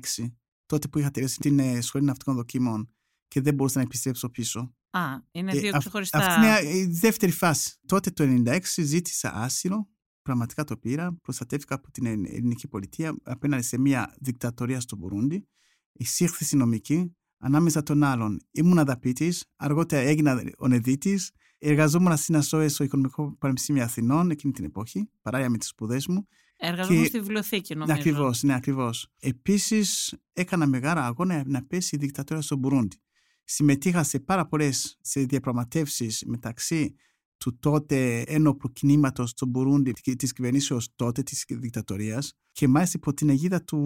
τότε 0.67 0.89
που 0.89 0.99
είχα 0.99 1.11
τελειώσει 1.11 1.39
την 1.39 1.59
ε, 1.59 1.81
σχολή 1.81 2.05
ναυτικών 2.05 2.35
δοκίμων 2.35 2.95
και 3.29 3.41
δεν 3.41 3.55
μπορούσα 3.55 3.79
να 3.79 3.85
επιστρέψω 3.85 4.31
πίσω. 4.31 4.75
Α, 4.91 5.01
είναι 5.31 5.53
ε, 5.53 5.59
δύο 5.59 5.71
ε, 5.75 5.79
ξεχωριστά. 5.79 6.19
Αυτή 6.19 6.67
είναι 6.67 6.77
η 6.77 6.87
δεύτερη 6.87 7.33
φάση. 7.33 7.79
Τότε 7.87 8.11
το 8.11 8.25
1996 8.45 8.59
ζήτησα 8.63 9.35
άσυλο. 9.35 9.89
Πραγματικά 10.23 10.65
το 10.65 10.77
πήρα. 10.77 11.17
Προστατεύτηκα 11.23 11.75
από 11.75 11.91
την 11.91 12.07
ελληνική 12.07 12.69
πολιτεία 12.69 13.17
απέναντι 13.23 13.63
σε 13.63 13.79
μια 13.79 14.15
δικτατορία 14.21 14.81
στο 14.81 14.97
Μπουρούντι 14.97 15.49
εισήχθη 15.93 16.57
νομική 16.57 17.17
ανάμεσα 17.39 17.83
των 17.83 18.03
άλλων. 18.03 18.41
Ήμουν 18.51 18.79
αδαπήτη, 18.79 19.35
αργότερα 19.57 20.03
έγινα 20.03 20.43
ονεδίτης, 20.57 21.31
εργαζόμουν 21.59 22.17
στην 22.17 22.37
ΑΣΟΕ 22.37 22.69
στο 22.69 22.85
Οικονομικό 22.85 23.37
Πανεπιστήμιο 23.39 23.83
Αθηνών 23.83 24.31
εκείνη 24.31 24.53
την 24.53 24.65
εποχή, 24.65 25.11
παράλληλα 25.23 25.51
με 25.51 25.59
τις 25.59 25.69
σπουδές 25.69 26.07
μου. 26.07 26.29
Εργαζόμουν 26.57 27.05
στη 27.05 27.19
βιβλιοθήκη, 27.19 27.75
νομίζω. 27.75 27.99
Ακριβώς, 27.99 28.43
ναι, 28.43 28.55
ακριβώς. 28.55 29.09
Επίσης, 29.21 30.15
έκανα 30.33 30.67
μεγάλα 30.67 31.07
αγώνα 31.07 31.43
να 31.47 31.65
πέσει 31.65 31.97
η 31.97 31.99
δικτατορία 31.99 32.43
στο 32.43 32.57
Μπουρούντι. 32.57 32.97
Συμμετείχα 33.45 34.03
σε 34.03 34.21
πάρα 34.21 34.47
πολλές 34.47 34.99
διαπραγματεύσεις 35.15 36.25
μεταξύ 36.27 36.95
του 37.39 37.59
τότε 37.59 38.21
ένοπλου 38.21 38.73
κινήματος 38.73 39.31
στο 39.31 39.47
Μπουρούντι, 39.47 39.93
της 39.93 40.33
κυβερνήσεως 40.33 40.89
τότε 40.97 41.23
της 41.23 41.45
δικτατορίας 41.49 42.33
και 42.53 42.69
μάλιστα 42.69 42.97
υπό 42.97 43.15
την 43.15 43.29
αιγίδα 43.29 43.65
του 43.65 43.79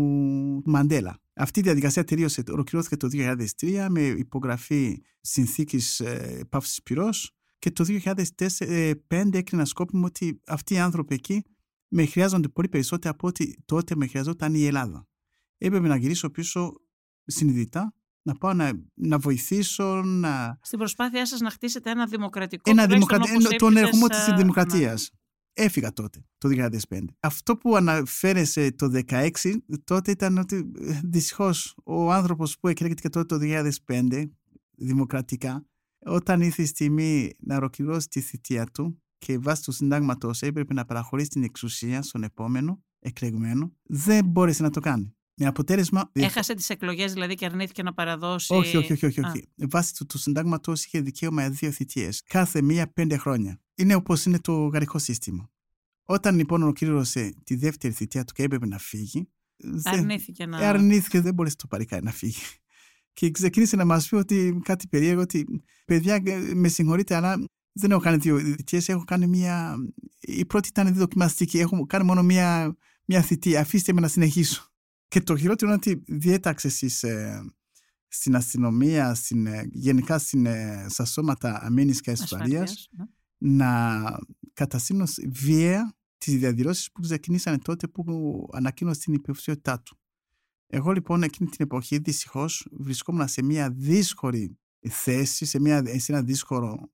Μαντέλα. 0.64 1.18
Αυτή 1.34 1.60
η 1.60 1.62
διαδικασία 1.62 2.04
τελείωσε, 2.04 2.42
ολοκληρώθηκε 2.50 2.96
το 2.96 3.08
2003 3.60 3.86
με 3.90 4.02
υπογραφή 4.02 5.02
συνθήκης 5.20 6.00
ε, 6.00 6.44
πάυσης 6.48 6.82
πυρός 6.82 7.30
και 7.58 7.70
το 7.70 7.84
2005 7.88 9.28
έκρινα 9.32 9.64
σκόπιμο 9.64 10.06
ότι 10.06 10.40
αυτοί 10.46 10.74
οι 10.74 10.78
άνθρωποι 10.78 11.14
εκεί 11.14 11.42
με 11.88 12.06
χρειάζονται 12.06 12.48
πολύ 12.48 12.68
περισσότερο 12.68 13.14
από 13.14 13.26
ό,τι 13.26 13.52
τότε 13.64 13.96
με 13.96 14.06
χρειαζόταν 14.06 14.54
η 14.54 14.64
Ελλάδα. 14.64 15.06
Έπρεπε 15.58 15.88
να 15.88 15.96
γυρίσω 15.96 16.30
πίσω 16.30 16.72
συνειδητά 17.24 17.94
να 18.22 18.34
πάω 18.34 18.52
να, 18.52 18.70
να 18.94 19.18
βοηθήσω, 19.18 20.02
να... 20.02 20.58
Στην 20.62 20.78
προσπάθειά 20.78 21.26
σας 21.26 21.40
να 21.40 21.50
χτίσετε 21.50 21.90
ένα 21.90 22.06
δημοκρατικό 22.06 22.70
ένα 22.70 22.86
δημοκρατι... 22.86 23.56
τον 23.56 23.76
ερχομό 23.76 24.06
της 24.06 24.32
δημοκρατίας. 24.36 25.10
Έφυγα 25.54 25.92
τότε, 25.92 26.24
το 26.38 26.48
2005. 26.88 27.04
Αυτό 27.20 27.56
που 27.56 27.76
αναφέρεσε 27.76 28.72
το 28.72 29.02
2016, 29.08 29.30
τότε 29.84 30.10
ήταν 30.10 30.38
ότι 30.38 30.70
ε, 30.80 31.00
δυστυχώς 31.04 31.76
ο 31.84 32.12
άνθρωπος 32.12 32.58
που 32.58 32.68
εκλέγεται 32.68 33.08
τότε 33.08 33.38
το 33.38 33.70
2005, 33.86 34.24
δημοκρατικά, 34.76 35.66
όταν 36.04 36.40
ήρθε 36.40 36.62
η 36.62 36.66
στιγμή 36.66 37.30
να 37.38 37.56
ολοκληρώσει 37.56 38.08
τη 38.08 38.20
θητεία 38.20 38.66
του 38.66 39.02
και 39.18 39.38
βάσει 39.38 39.62
του 39.62 39.72
συντάγματος 39.72 40.42
έπρεπε 40.42 40.74
να 40.74 40.84
παραχωρήσει 40.84 41.28
την 41.28 41.42
εξουσία 41.42 42.02
στον 42.02 42.22
επόμενο 42.22 42.82
εκλεγμένο, 42.98 43.72
δεν 43.82 44.24
μπόρεσε 44.24 44.62
να 44.62 44.70
το 44.70 44.80
κάνει. 44.80 45.16
Με 45.42 45.48
αποτέλεσμα. 45.48 46.10
Έχασε 46.12 46.54
τις 46.54 46.70
εκλογές 46.70 47.12
δηλαδή 47.12 47.34
και 47.34 47.44
αρνήθηκε 47.44 47.82
να 47.82 47.92
παραδώσει. 47.92 48.54
Όχι, 48.54 48.76
όχι, 48.76 48.92
όχι. 48.92 49.06
όχι, 49.06 49.20
όχι. 49.20 49.48
Βάσει 49.56 49.94
του, 49.94 50.06
του 50.06 50.18
συντάγματος 50.18 50.84
είχε 50.84 51.00
δικαίωμα 51.00 51.50
δύο 51.50 51.70
θητείες. 51.70 52.22
Κάθε 52.26 52.62
μία 52.62 52.92
πέντε 52.92 53.16
χρόνια. 53.16 53.60
Είναι 53.74 53.94
όπως 53.94 54.24
είναι 54.24 54.38
το 54.40 54.66
γαλλικό 54.66 54.98
σύστημα. 54.98 55.50
Όταν 56.04 56.36
λοιπόν 56.36 56.62
ολοκλήρωσε 56.62 57.34
τη 57.44 57.56
δεύτερη 57.56 57.94
θητεία 57.94 58.24
του 58.24 58.32
και 58.32 58.42
έπρεπε 58.42 58.66
να 58.66 58.78
φύγει. 58.78 59.28
Αρνήθηκε 59.82 60.46
να. 60.46 60.58
Αρνήθηκε, 60.58 61.20
δεν 61.20 61.34
μπορείς 61.34 61.56
το 61.56 61.66
παρικάρι 61.66 62.04
να 62.04 62.10
φύγει. 62.10 62.40
Και 63.12 63.30
ξεκίνησε 63.30 63.76
να 63.76 63.84
μας 63.84 64.08
πει 64.08 64.14
ότι 64.14 64.60
κάτι 64.64 64.88
περίεργο, 64.88 65.20
ότι 65.20 65.62
παιδιά, 65.84 66.22
με 66.54 66.68
συγχωρείτε, 66.68 67.14
αλλά 67.14 67.44
δεν 67.72 67.90
έχω 67.90 68.00
κάνει 68.00 68.16
δύο 68.16 68.38
θητείες. 68.38 68.88
Έχω 68.88 69.04
κάνει 69.04 69.26
μία. 69.26 69.76
Η 70.20 70.44
πρώτη 70.44 70.68
ήταν 70.68 70.94
δοκιμαστική. 70.94 71.58
Έχω 71.58 71.86
κάνει 71.86 72.04
μόνο 72.04 72.22
μία, 72.22 72.76
μία 73.04 73.22
θητεία. 73.22 73.60
Αφήστε 73.60 73.92
με 73.92 74.00
να 74.00 74.08
συνεχίσω. 74.08 74.71
Και 75.12 75.20
το 75.20 75.36
χειρότερο 75.36 75.70
είναι 75.70 75.80
ότι 75.84 76.02
διέταξες 76.06 76.74
στις, 76.74 77.02
ε, 77.02 77.52
στην 78.08 78.36
αστυνομία, 78.36 79.14
στην, 79.14 79.46
ε, 79.46 79.68
γενικά 79.72 80.18
στην, 80.18 80.46
ε, 80.46 80.86
στα 80.88 81.04
σώματα 81.04 81.62
αμήνης 81.62 82.00
και 82.00 82.10
ασφαλείας, 82.10 82.88
ναι. 82.90 83.04
να 83.38 84.02
καταστήνουν 84.52 85.06
βία 85.28 85.96
τις 86.18 86.36
διαδηλώσεις 86.36 86.92
που 86.92 87.00
ξεκινήσανε 87.00 87.58
τότε 87.58 87.88
που 87.88 88.04
ανακοίνωσε 88.52 89.00
την 89.00 89.12
υποψηφιότητά 89.12 89.80
του. 89.80 89.98
Εγώ 90.66 90.92
λοιπόν 90.92 91.22
εκείνη 91.22 91.48
την 91.48 91.64
εποχή 91.64 91.98
δυστυχώς 91.98 92.68
βρισκόμουν 92.70 93.28
σε 93.28 93.42
μια 93.42 93.70
δύσκολη 93.70 94.58
θέση, 94.88 95.44
σε, 95.44 95.60
μια, 95.60 95.82
σε 95.98 96.12
ένα 96.12 96.22
δύσκολο 96.22 96.92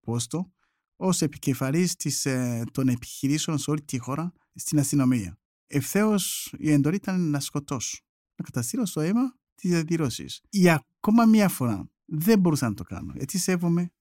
πόστο, 0.00 0.52
ως 0.96 1.22
επικεφαλής 1.22 1.96
της, 1.96 2.26
ε, 2.26 2.64
των 2.72 2.88
επιχειρήσεων 2.88 3.58
σε 3.58 3.70
όλη 3.70 3.82
τη 3.82 3.98
χώρα 3.98 4.32
στην 4.54 4.78
αστυνομία. 4.78 5.39
Ευθέως 5.72 6.54
η 6.58 6.72
εντολή 6.72 6.96
ήταν 6.96 7.30
να 7.30 7.40
σκοτώσω, 7.40 7.98
να 8.36 8.44
καταστήλω 8.44 8.86
στο 8.86 9.00
αίμα 9.00 9.38
τη 9.54 9.68
διαδηλώσει. 9.68 10.26
Για 10.48 10.86
ακόμα 10.96 11.26
μία 11.26 11.48
φορά 11.48 11.90
δεν 12.04 12.38
μπορούσα 12.38 12.68
να 12.68 12.74
το 12.74 12.82
κάνω, 12.82 13.12
γιατί 13.16 13.38
σέβομαι 13.38 13.92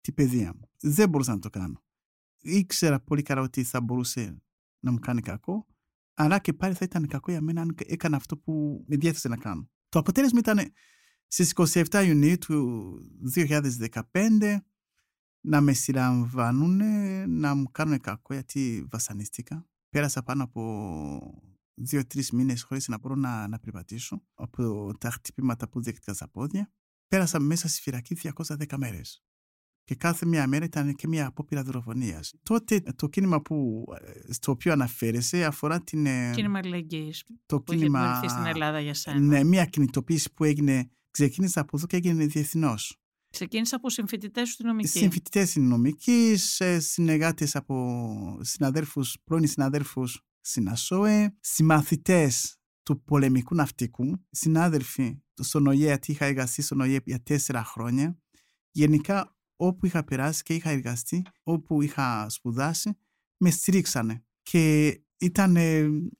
την 0.00 0.14
παιδεία 0.14 0.54
μου. 0.54 0.70
Δεν 0.80 1.08
μπορούσα 1.08 1.32
να 1.32 1.38
το 1.38 1.50
κάνω. 1.50 1.82
Ήξερα 2.40 3.00
πολύ 3.00 3.22
καλά 3.22 3.40
ότι 3.40 3.62
θα 3.62 3.80
μπορούσε 3.80 4.42
να 4.80 4.92
μου 4.92 4.98
κάνει 4.98 5.20
κακό, 5.20 5.66
αλλά 6.14 6.38
και 6.38 6.52
πάλι 6.52 6.74
θα 6.74 6.84
ήταν 6.84 7.06
κακό 7.06 7.30
για 7.30 7.40
μένα 7.40 7.60
αν 7.60 7.74
έκανα 7.86 8.16
αυτό 8.16 8.36
που 8.36 8.84
με 8.86 8.96
διέθεσε 8.96 9.28
να 9.28 9.36
κάνω. 9.36 9.68
Το 9.88 9.98
αποτέλεσμα 9.98 10.38
ήταν 10.38 10.72
στις 11.26 11.52
27 11.54 12.04
Ιουνίου 12.06 12.38
του 12.38 12.98
2015 13.34 14.56
να 15.40 15.60
με 15.60 15.72
συλλαμβάνουν, 15.72 16.80
να 17.30 17.54
μου 17.54 17.70
κάνουν 17.70 18.00
κακό 18.00 18.32
γιατί 18.32 18.86
βασανίστηκα 18.90 19.66
πέρασα 19.96 20.22
πάνω 20.22 20.42
από 20.42 20.62
δύο-τρεις 21.74 22.30
μήνες 22.30 22.62
χωρίς 22.62 22.88
να 22.88 22.98
μπορώ 22.98 23.14
να, 23.14 23.48
να 23.48 23.58
περπατήσω 23.58 24.22
από 24.34 24.90
τα 24.98 25.10
χτυπήματα 25.10 25.68
που 25.68 25.82
δέχτηκα 25.82 26.14
στα 26.14 26.28
πόδια. 26.28 26.72
Πέρασα 27.08 27.40
μέσα 27.40 27.68
στη 27.68 27.80
φυλακή 27.80 28.16
210 28.34 28.76
μέρες. 28.76 29.22
Και 29.84 29.94
κάθε 29.94 30.26
μία 30.26 30.46
μέρα 30.46 30.64
ήταν 30.64 30.94
και 30.94 31.08
μία 31.08 31.26
απόπειρα 31.26 31.62
δολοφονίας. 31.62 32.34
Τότε 32.42 32.80
το 32.80 33.08
κίνημα 33.08 33.42
που, 33.42 33.84
ε, 34.00 34.32
στο 34.32 34.52
οποίο 34.52 34.72
αναφέρεσαι 34.72 35.44
αφορά 35.44 35.80
την. 35.80 36.06
Ε, 36.06 36.30
κίνημα 36.34 36.58
αλληλεγγύης. 36.58 37.24
Το 37.46 37.60
που 37.60 37.72
κίνημα. 37.72 38.16
Είχε 38.16 38.28
στην 38.28 38.46
Ελλάδα 38.46 38.80
για 38.80 38.94
σένα. 38.94 39.18
Ναι, 39.18 39.44
μία 39.44 39.64
κινητοποίηση 39.64 40.32
που 40.32 40.44
έγινε. 40.44 40.90
Ξεκίνησε 41.10 41.60
από 41.60 41.76
εδώ 41.76 41.86
και 41.86 41.96
έγινε 41.96 42.26
διεθνώς. 42.26 43.00
Ξεκίνησε 43.36 43.74
από 43.74 43.90
συμφοιτητές 43.90 44.48
του 44.48 44.52
στην 44.52 44.66
νομική. 44.66 44.88
Συμφοιτητές 44.88 45.48
στην 45.48 45.68
νομική, 45.68 46.36
συνεργάτες 46.78 47.56
από 47.56 48.38
συναδέρφους, 48.40 49.16
πρώην 49.24 49.46
συναδέρφους 49.46 50.20
στην 50.40 50.68
ΑΣΟΕ, 50.68 51.36
συμμαθητές 51.40 52.56
του 52.82 53.02
πολεμικού 53.04 53.54
ναυτικού, 53.54 54.26
συνάδελφοι 54.30 55.18
στον 55.34 55.66
ΟΗΕ, 55.66 55.76
γιατί 55.76 56.12
είχα 56.12 56.24
εργαστεί 56.24 56.62
στον 56.62 56.80
ΟΗΕ 56.80 57.00
για 57.04 57.22
τέσσερα 57.22 57.64
χρόνια. 57.64 58.18
Γενικά, 58.70 59.36
όπου 59.56 59.86
είχα 59.86 60.04
περάσει 60.04 60.42
και 60.42 60.54
είχα 60.54 60.70
εργαστεί, 60.70 61.22
όπου 61.42 61.82
είχα 61.82 62.28
σπουδάσει, 62.28 62.98
με 63.36 63.50
στηρίξανε. 63.50 64.24
Και 64.42 64.94
ήταν 65.16 65.56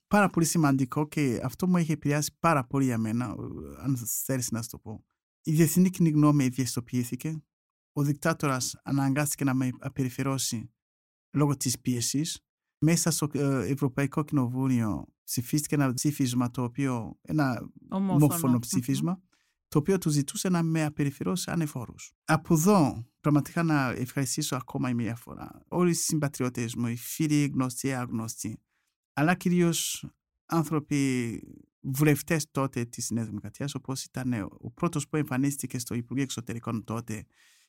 πάρα 0.06 0.30
πολύ 0.30 0.46
σημαντικό 0.46 1.08
και 1.08 1.40
αυτό 1.42 1.68
μου 1.68 1.76
έχει 1.76 1.92
επηρεάσει 1.92 2.36
πάρα 2.38 2.66
πολύ 2.66 2.84
για 2.84 2.98
μένα, 2.98 3.36
αν 3.78 3.96
θέλεις 4.24 4.50
να 4.50 4.62
σου 4.62 4.68
το 4.68 4.78
πω 4.78 5.04
η 5.48 5.52
διεθνή 5.52 5.90
κοινή 5.90 6.08
γνώμη 6.08 6.44
ευαισθητοποιήθηκε. 6.44 7.42
Ο 7.92 8.02
δικτάτορας 8.02 8.80
αναγκάστηκε 8.82 9.44
να 9.44 9.54
με 9.54 9.70
απεριφερώσει 9.78 10.70
λόγω 11.30 11.56
της 11.56 11.80
πίεσης. 11.80 12.40
Μέσα 12.78 13.10
στο 13.10 13.28
ε, 13.32 13.68
Ευρωπαϊκό 13.68 14.24
Κοινοβούλιο 14.24 15.06
ψηφίστηκε 15.24 15.74
ένα 15.74 15.92
ψήφισμα 15.92 16.50
το 16.50 16.62
οποίο, 16.62 17.18
ένα 17.22 17.70
ομόφωνο 17.88 18.58
ψήφισμα, 18.58 19.22
το 19.68 19.78
οποίο 19.78 19.98
του 19.98 20.10
ζητούσε 20.10 20.48
να 20.48 20.62
με 20.62 20.84
απεριφερώσει 20.84 21.50
ανεφόρους. 21.50 22.12
Από 22.24 22.54
εδώ, 22.54 23.06
πραγματικά 23.20 23.62
να 23.62 23.88
ευχαριστήσω 23.88 24.56
ακόμα 24.56 24.92
μια 24.92 25.16
φορά 25.16 25.62
όλοι 25.68 25.90
οι 25.90 25.94
συμπατριώτες 25.94 26.74
μου, 26.74 26.86
οι 26.86 26.96
φίλοι 26.96 27.46
γνωστοί, 27.46 27.92
άγνωστοι, 27.92 28.62
αλλά 29.12 29.34
κυρίως 29.34 30.06
άνθρωποι 30.46 31.40
βουλευτές 31.94 32.50
τότε 32.50 32.84
της 32.84 33.10
Νέας 33.10 33.26
Δημοκρατίας, 33.26 33.74
όπως 33.74 34.04
ήταν 34.04 34.48
ο 34.60 34.70
πρώτος 34.70 35.08
που 35.08 35.16
εμφανίστηκε 35.16 35.78
στο 35.78 35.94
Υπουργείο 35.94 36.24
Εξωτερικών 36.24 36.84
τότε 36.84 37.26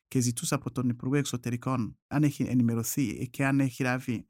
και 0.08 0.20
ζητούσε 0.20 0.56
από 0.56 0.72
τον 0.72 0.90
Υπουργό 0.90 1.16
Εξωτερικών 1.16 1.98
αν 2.08 2.24
έχει 2.24 2.44
ενημερωθεί 2.44 3.30
και 3.30 3.46
αν 3.46 3.60
έχει 3.60 3.84
λάβει 3.84 4.28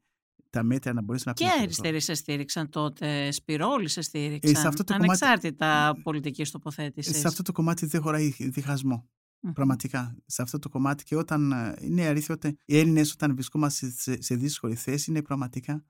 τα 0.50 0.62
μέτρα 0.62 0.92
να 0.92 1.02
μπορέσει 1.02 1.24
να 1.26 1.32
πει. 1.32 1.44
Και 1.44 1.50
αριστεροί 1.60 2.00
σε 2.00 2.14
στήριξαν 2.14 2.68
τότε, 2.68 3.30
Σπυρόλοι 3.30 3.88
σε 3.88 4.00
στήριξαν. 4.00 4.54
Ε, 4.54 4.58
σε 4.58 4.68
αυτό 4.68 4.84
το 4.84 4.94
ανεξάρτητα 4.94 5.80
κομμάτι, 5.80 6.02
πολιτικής 6.02 6.50
τοποθέτησης. 6.50 7.18
Σε 7.18 7.26
αυτό 7.26 7.42
το 7.42 7.52
κομμάτι 7.52 7.86
δεν 7.86 8.02
χωράει 8.02 8.34
διχασμό. 8.38 9.08
Mm. 9.46 9.50
Πραγματικά. 9.54 10.16
Σε 10.26 10.42
αυτό 10.42 10.58
το 10.58 10.68
κομμάτι 10.68 11.04
και 11.04 11.16
όταν 11.16 11.52
ε, 11.52 11.74
είναι 11.80 12.06
αλήθεια 12.06 12.34
ότι 12.34 12.58
οι 12.64 12.78
Έλληνες 12.78 13.12
όταν 13.12 13.34
βρισκόμαστε 13.34 13.90
σε, 13.90 14.22
σε 14.22 14.34
δύσκολη 14.34 14.74
θέση 14.74 15.10
είναι 15.10 15.22
πραγματικά 15.22 15.84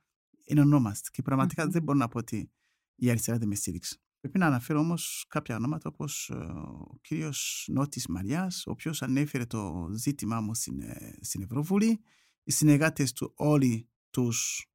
ενωνόμαστε. 0.44 1.08
Και 1.12 1.22
πραγματικά 1.22 1.64
mm-hmm. 1.64 1.70
δεν 1.70 1.82
μπορώ 1.82 1.98
να 1.98 2.08
πω 2.08 2.18
ότι 2.18 2.50
η 2.98 3.10
αριστερά 3.10 3.38
δεν 3.38 3.48
με 3.48 3.54
στήριξε. 3.54 4.00
Πρέπει 4.20 4.38
να 4.38 4.46
αναφέρω 4.46 4.80
όμως 4.80 5.24
κάποια 5.28 5.56
ονόματα 5.56 5.88
όπως 5.88 6.30
ε, 6.30 6.34
ο 6.34 6.98
κύριος 7.00 7.68
Νότης 7.72 8.06
Μαριάς, 8.06 8.66
ο 8.66 8.70
οποίος 8.70 9.02
ανέφερε 9.02 9.46
το 9.46 9.88
ζήτημά 9.96 10.40
μου 10.40 10.54
στην, 10.54 10.80
ε, 10.80 11.18
στην 11.20 11.42
Ευρωβουλή, 11.42 12.00
οι 12.42 12.52
συνεργάτες 12.52 13.12
του 13.12 13.32
όλοι 13.36 13.88
τους 14.10 14.66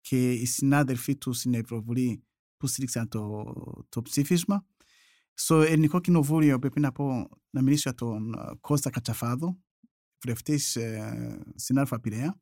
και 0.00 0.32
οι 0.32 0.44
συνάδελφοί 0.44 1.16
του 1.16 1.32
στην 1.32 1.54
Ευρωβουλή 1.54 2.24
που 2.56 2.66
στήριξαν 2.66 3.08
το, 3.08 3.44
το 3.88 4.02
ψήφισμα. 4.02 4.66
Στο 5.34 5.60
Ελληνικό 5.60 6.00
Κοινοβούλιο 6.00 6.58
πρέπει 6.58 6.80
να 6.80 6.92
πω 6.92 7.28
να 7.50 7.62
μιλήσω 7.62 7.82
για 7.84 7.94
τον 7.94 8.34
ε, 8.34 8.56
Κώστα 8.60 8.90
Κατσαφάδο, 8.90 9.60
βουλευτής 10.22 10.76
ε, 10.76 11.42
στην 11.54 11.78
Αλφα 11.78 12.00
Πειραιά. 12.00 12.40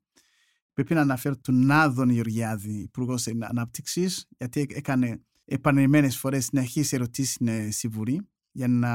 Πρέπει 0.73 0.95
να 0.95 1.01
αναφέρω 1.01 1.37
τον 1.37 1.71
Άδων 1.71 2.09
Γεωργιάδη, 2.09 2.73
Υπουργός 2.73 3.27
Ανάπτυξης, 3.27 4.27
γιατί 4.39 4.67
έκανε 4.71 5.23
επανειλημμένες 5.49 6.17
φορές 6.17 6.45
συνεχεί 6.45 6.85
ερωτήσει 6.91 7.33
στην 7.33 7.73
Συμβουλή 7.73 8.29
για 8.53 8.69
να 8.69 8.91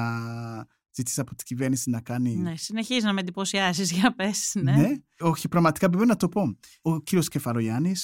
ζητήσει 0.95 1.19
από 1.19 1.35
την 1.35 1.45
κυβέρνηση 1.45 1.89
να 1.89 2.01
κάνει. 2.01 2.35
Ναι, 2.35 2.55
συνεχίζεις 2.55 3.03
να 3.03 3.13
με 3.13 3.19
εντυπωσιάσεις 3.19 3.91
για 3.91 4.15
πες. 4.15 4.51
Ναι. 4.55 4.75
ναι. 4.75 4.89
Όχι, 5.19 5.47
πραγματικά 5.47 5.89
πρέπει 5.89 6.05
να 6.05 6.15
το 6.15 6.29
πω. 6.29 6.57
Ο 6.81 6.99
κύριος 6.99 7.27
Κεφαρογιάννη 7.27 7.95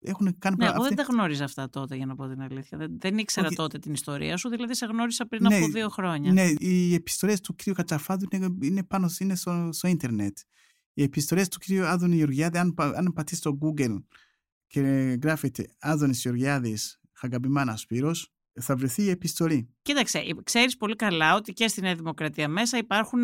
έχουν 0.00 0.38
κάνει 0.38 0.56
ναι, 0.58 0.66
εγώ 0.66 0.82
δεν 0.82 0.94
τα 0.94 1.02
γνώριζα 1.02 1.44
αυτά 1.44 1.68
τότε, 1.68 1.96
για 1.96 2.06
να 2.06 2.14
πω 2.14 2.28
την 2.28 2.40
αλήθεια. 2.40 2.78
Δεν, 2.78 2.98
δεν 3.00 3.18
ήξερα 3.18 3.48
τότε 3.48 3.78
την 3.78 3.92
ιστορία 3.92 4.36
σου, 4.36 4.48
δηλαδή 4.48 4.74
σε 4.74 4.86
γνώρισα 4.86 5.26
πριν 5.26 5.42
ναι, 5.48 5.56
από 5.56 5.66
δύο 5.66 5.88
χρόνια. 5.88 6.32
Ναι, 6.32 6.48
οι 6.58 6.94
επιστολές 6.94 7.40
του 7.40 7.54
κ. 7.54 7.70
Κατσαφάδου 7.70 8.26
είναι, 8.30 8.56
είναι 8.60 8.84
πάνω 8.84 9.10
είναι 9.18 9.34
στο, 9.34 9.68
στο 9.72 9.88
ίντερνετ. 9.88 10.38
Οι 10.92 11.02
επιστολές 11.02 11.48
του 11.48 11.58
κ. 11.58 11.84
Άδωνη 11.84 12.16
Γεωργιάδη, 12.16 12.58
αν, 12.58 12.74
αν 12.76 13.12
πατήσει 13.14 13.40
στο 13.40 13.58
Google 13.60 13.96
και 14.66 14.80
γράφεται 15.22 15.66
Άδωνης 15.78 16.20
Γεωργιάδης 16.20 16.99
Χαγκαμπημάνα 17.20 17.76
Σπύρος, 17.76 18.32
θα 18.60 18.76
βρεθεί 18.76 19.02
η 19.02 19.08
επιστολή. 19.08 19.74
Κοίταξε, 19.82 20.22
ξέρεις 20.42 20.76
πολύ 20.76 20.96
καλά 20.96 21.34
ότι 21.34 21.52
και 21.52 21.68
στην 21.68 21.82
Νέα 21.82 21.94
Δημοκρατία 21.94 22.48
μέσα 22.48 22.78
υπάρχουν 22.78 23.22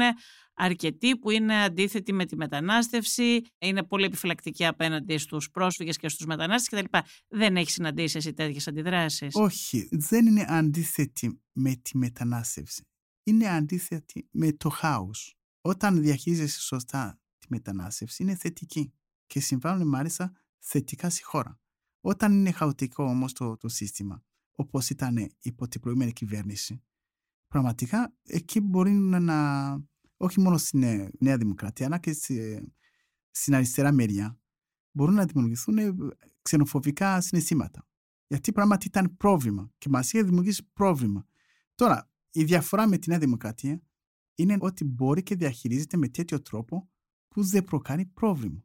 αρκετοί 0.54 1.18
που 1.18 1.30
είναι 1.30 1.62
αντίθετοι 1.62 2.12
με 2.12 2.24
τη 2.24 2.36
μετανάστευση, 2.36 3.40
είναι 3.58 3.82
πολύ 3.82 4.04
επιφυλακτικοί 4.04 4.66
απέναντι 4.66 5.18
στους 5.18 5.50
πρόσφυγες 5.50 5.96
και 5.96 6.08
στους 6.08 6.26
μετανάστες 6.26 6.80
κτλ. 6.80 6.98
Δεν 7.28 7.56
έχεις 7.56 7.72
συναντήσει 7.72 8.16
εσύ 8.16 8.32
τέτοιες 8.32 8.68
αντιδράσεις; 8.68 9.34
Όχι, 9.34 9.88
δεν 9.90 10.26
είναι 10.26 10.44
αντίθετη 10.48 11.40
με 11.52 11.76
τη 11.76 11.96
μετανάστευση. 11.98 12.82
Είναι 13.24 13.48
αντίθετη 13.48 14.28
με 14.30 14.52
το 14.52 14.68
χάος. 14.68 15.34
Όταν 15.60 16.02
διαχείριζεσαι 16.02 16.60
σωστά 16.60 17.20
τη 17.38 17.46
μετανάστευση 17.50 18.22
είναι 18.22 18.34
θετική 18.34 18.92
και 19.26 19.40
συμβάλλουν 19.40 19.88
μάλιστα 19.88 20.32
θετικά 20.58 21.10
στη 21.10 21.22
χώρα. 21.22 21.60
Όταν 22.00 22.32
είναι 22.32 22.50
χαοτικό 22.50 23.04
όμως 23.04 23.32
το, 23.32 23.56
το 23.56 23.68
σύστημα, 23.68 24.24
όπως 24.52 24.90
ήταν 24.90 25.30
υπό 25.40 25.68
την 25.68 25.80
προηγούμενη 25.80 26.12
κυβέρνηση, 26.12 26.82
πραγματικά 27.48 28.14
εκεί 28.22 28.60
μπορεί 28.60 28.90
να, 28.90 29.72
όχι 30.16 30.40
μόνο 30.40 30.56
στην 30.58 30.82
ε, 30.82 31.10
Νέα 31.18 31.36
Δημοκρατία, 31.36 31.86
αλλά 31.86 31.98
και 31.98 32.12
στην 33.30 33.54
αριστερά 33.54 33.92
μεριά, 33.92 34.38
μπορούν 34.90 35.14
να 35.14 35.24
δημιουργηθούν 35.24 35.78
ε, 35.78 35.94
ξενοφοβικά 36.42 37.20
συναισθήματα. 37.20 37.86
Γιατί 38.26 38.52
πράγματι 38.52 38.86
ήταν 38.86 39.16
πρόβλημα 39.16 39.72
και 39.78 39.88
μας 39.88 40.12
είχε 40.12 40.22
δημιουργήσει 40.22 40.70
πρόβλημα. 40.72 41.26
Τώρα, 41.74 42.10
η 42.30 42.44
διαφορά 42.44 42.88
με 42.88 42.98
τη 42.98 43.08
Νέα 43.08 43.18
Δημοκρατία 43.18 43.82
είναι 44.34 44.56
ότι 44.60 44.84
μπορεί 44.84 45.22
και 45.22 45.34
διαχειρίζεται 45.34 45.96
με 45.96 46.08
τέτοιο 46.08 46.42
τρόπο 46.42 46.90
που 47.28 47.42
δεν 47.42 47.64
προκάνει 47.64 48.06
πρόβλημα. 48.06 48.64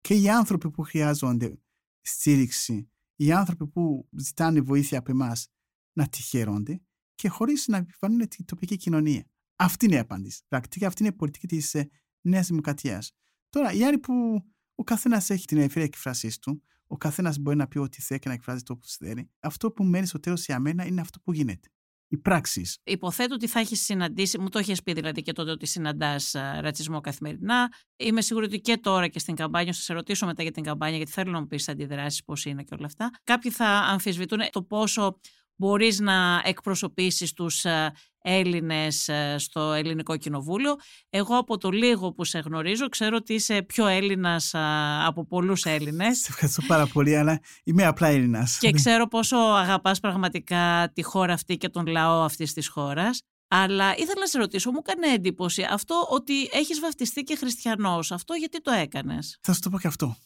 Και 0.00 0.14
οι 0.14 0.28
άνθρωποι 0.28 0.70
που 0.70 0.82
χρειάζονται 0.82 1.58
στήριξη, 2.04 2.90
οι 3.16 3.32
άνθρωποι 3.32 3.66
που 3.66 4.08
ζητάνε 4.16 4.60
βοήθεια 4.60 4.98
από 4.98 5.10
εμάς 5.10 5.48
να 5.92 6.08
τη 6.08 6.22
χαίρονται 6.22 6.82
και 7.14 7.28
χωρίς 7.28 7.66
να 7.66 7.76
επιβάλλουν 7.76 8.28
την 8.28 8.44
τοπική 8.44 8.76
κοινωνία. 8.76 9.24
Αυτή 9.56 9.84
είναι 9.84 9.94
η 9.94 9.98
απάντηση. 9.98 10.42
Πρακτικά 10.48 10.86
αυτή 10.86 11.02
είναι 11.02 11.12
η 11.12 11.16
πολιτική 11.16 11.46
της 11.46 11.74
ε, 11.74 11.90
Νέας 12.20 12.46
Δημοκρατίας. 12.46 13.12
Τώρα, 13.48 13.72
οι 13.72 13.84
άλλοι 13.84 13.98
που 13.98 14.44
ο 14.74 14.84
καθένας 14.84 15.30
έχει 15.30 15.46
την 15.46 15.58
ελευθερία 15.58 15.86
εκφρασής 15.86 16.38
του, 16.38 16.62
ο 16.86 16.96
καθένας 16.96 17.38
μπορεί 17.38 17.56
να 17.56 17.68
πει 17.68 17.78
ό,τι 17.78 18.02
θέλει 18.02 18.20
και 18.20 18.28
να 18.28 18.34
εκφράζει 18.34 18.62
το 18.62 18.76
που 18.76 18.86
θέλει. 18.86 19.30
Αυτό 19.40 19.70
που 19.70 19.84
μένει 19.84 20.06
στο 20.06 20.20
τέλος 20.20 20.44
για 20.44 20.58
μένα 20.58 20.86
είναι 20.86 21.00
αυτό 21.00 21.20
που 21.20 21.32
γίνεται. 21.32 21.68
Οι 22.14 22.18
πράξεις. 22.18 22.78
Υποθέτω 22.84 23.34
ότι 23.34 23.46
θα 23.46 23.60
έχεις 23.60 23.84
συναντήσει, 23.84 24.38
μου 24.38 24.48
το 24.48 24.58
έχει 24.58 24.74
πει 24.84 24.92
δηλαδή 24.92 25.22
και 25.22 25.32
τότε 25.32 25.50
ότι 25.50 25.66
συναντάς 25.66 26.34
ρατσισμό 26.60 27.00
καθημερινά. 27.00 27.72
Είμαι 27.96 28.20
σίγουρη 28.20 28.46
ότι 28.46 28.60
και 28.60 28.76
τώρα 28.76 29.08
και 29.08 29.18
στην 29.18 29.34
καμπάνια, 29.34 29.72
θα 29.72 29.80
σε 29.80 29.92
ρωτήσω 29.92 30.26
μετά 30.26 30.42
για 30.42 30.50
την 30.50 30.62
καμπάνια, 30.62 30.96
γιατί 30.96 31.12
θέλω 31.12 31.30
να 31.30 31.40
μου 31.40 31.46
πεις 31.46 31.68
αντιδράσεις 31.68 32.24
πώς 32.24 32.44
είναι 32.44 32.62
και 32.62 32.74
όλα 32.74 32.86
αυτά. 32.86 33.10
Κάποιοι 33.24 33.50
θα 33.50 33.66
αμφισβητούν 33.66 34.40
το 34.50 34.62
πόσο 34.62 35.18
μπορείς 35.56 36.00
να 36.00 36.42
εκπροσωπήσεις 36.44 37.32
τους 37.32 37.64
ε, 37.64 37.92
Έλληνες 38.26 39.08
ε, 39.08 39.36
στο 39.38 39.72
Ελληνικό 39.72 40.16
Κοινοβούλιο. 40.16 40.76
Εγώ 41.10 41.36
από 41.36 41.58
το 41.58 41.70
λίγο 41.70 42.12
που 42.12 42.24
σε 42.24 42.38
γνωρίζω 42.38 42.88
ξέρω 42.88 43.16
ότι 43.16 43.34
είσαι 43.34 43.62
πιο 43.62 43.86
Έλληνας 43.86 44.54
ε, 44.54 44.58
από 45.04 45.26
πολλούς 45.26 45.64
Έλληνες. 45.64 46.18
Σε 46.18 46.26
ευχαριστώ 46.30 46.62
πάρα 46.66 46.86
πολύ, 46.86 47.16
αλλά 47.16 47.40
είμαι 47.64 47.86
απλά 47.86 48.08
Έλληνας. 48.08 48.58
Και 48.58 48.70
ξέρω 48.70 49.08
πόσο 49.08 49.36
αγαπάς 49.36 50.00
πραγματικά 50.00 50.90
τη 50.94 51.02
χώρα 51.02 51.32
αυτή 51.32 51.56
και 51.56 51.68
τον 51.68 51.86
λαό 51.86 52.22
αυτής 52.22 52.52
της 52.52 52.68
χώρας. 52.68 53.22
Αλλά 53.48 53.92
ήθελα 53.92 54.20
να 54.20 54.26
σε 54.26 54.38
ρωτήσω, 54.38 54.70
μου 54.70 54.80
έκανε 54.86 55.14
εντύπωση 55.14 55.66
αυτό 55.70 56.06
ότι 56.10 56.48
έχεις 56.52 56.80
βαφτιστεί 56.80 57.22
και 57.22 57.36
χριστιανός. 57.36 58.12
Αυτό 58.12 58.34
γιατί 58.34 58.60
το 58.60 58.70
έκανες; 58.70 59.38
Θα 59.42 59.52
σου 59.52 59.60
το 59.60 59.70
πω 59.70 59.78
και 59.78 59.86
αυτό. 59.86 60.16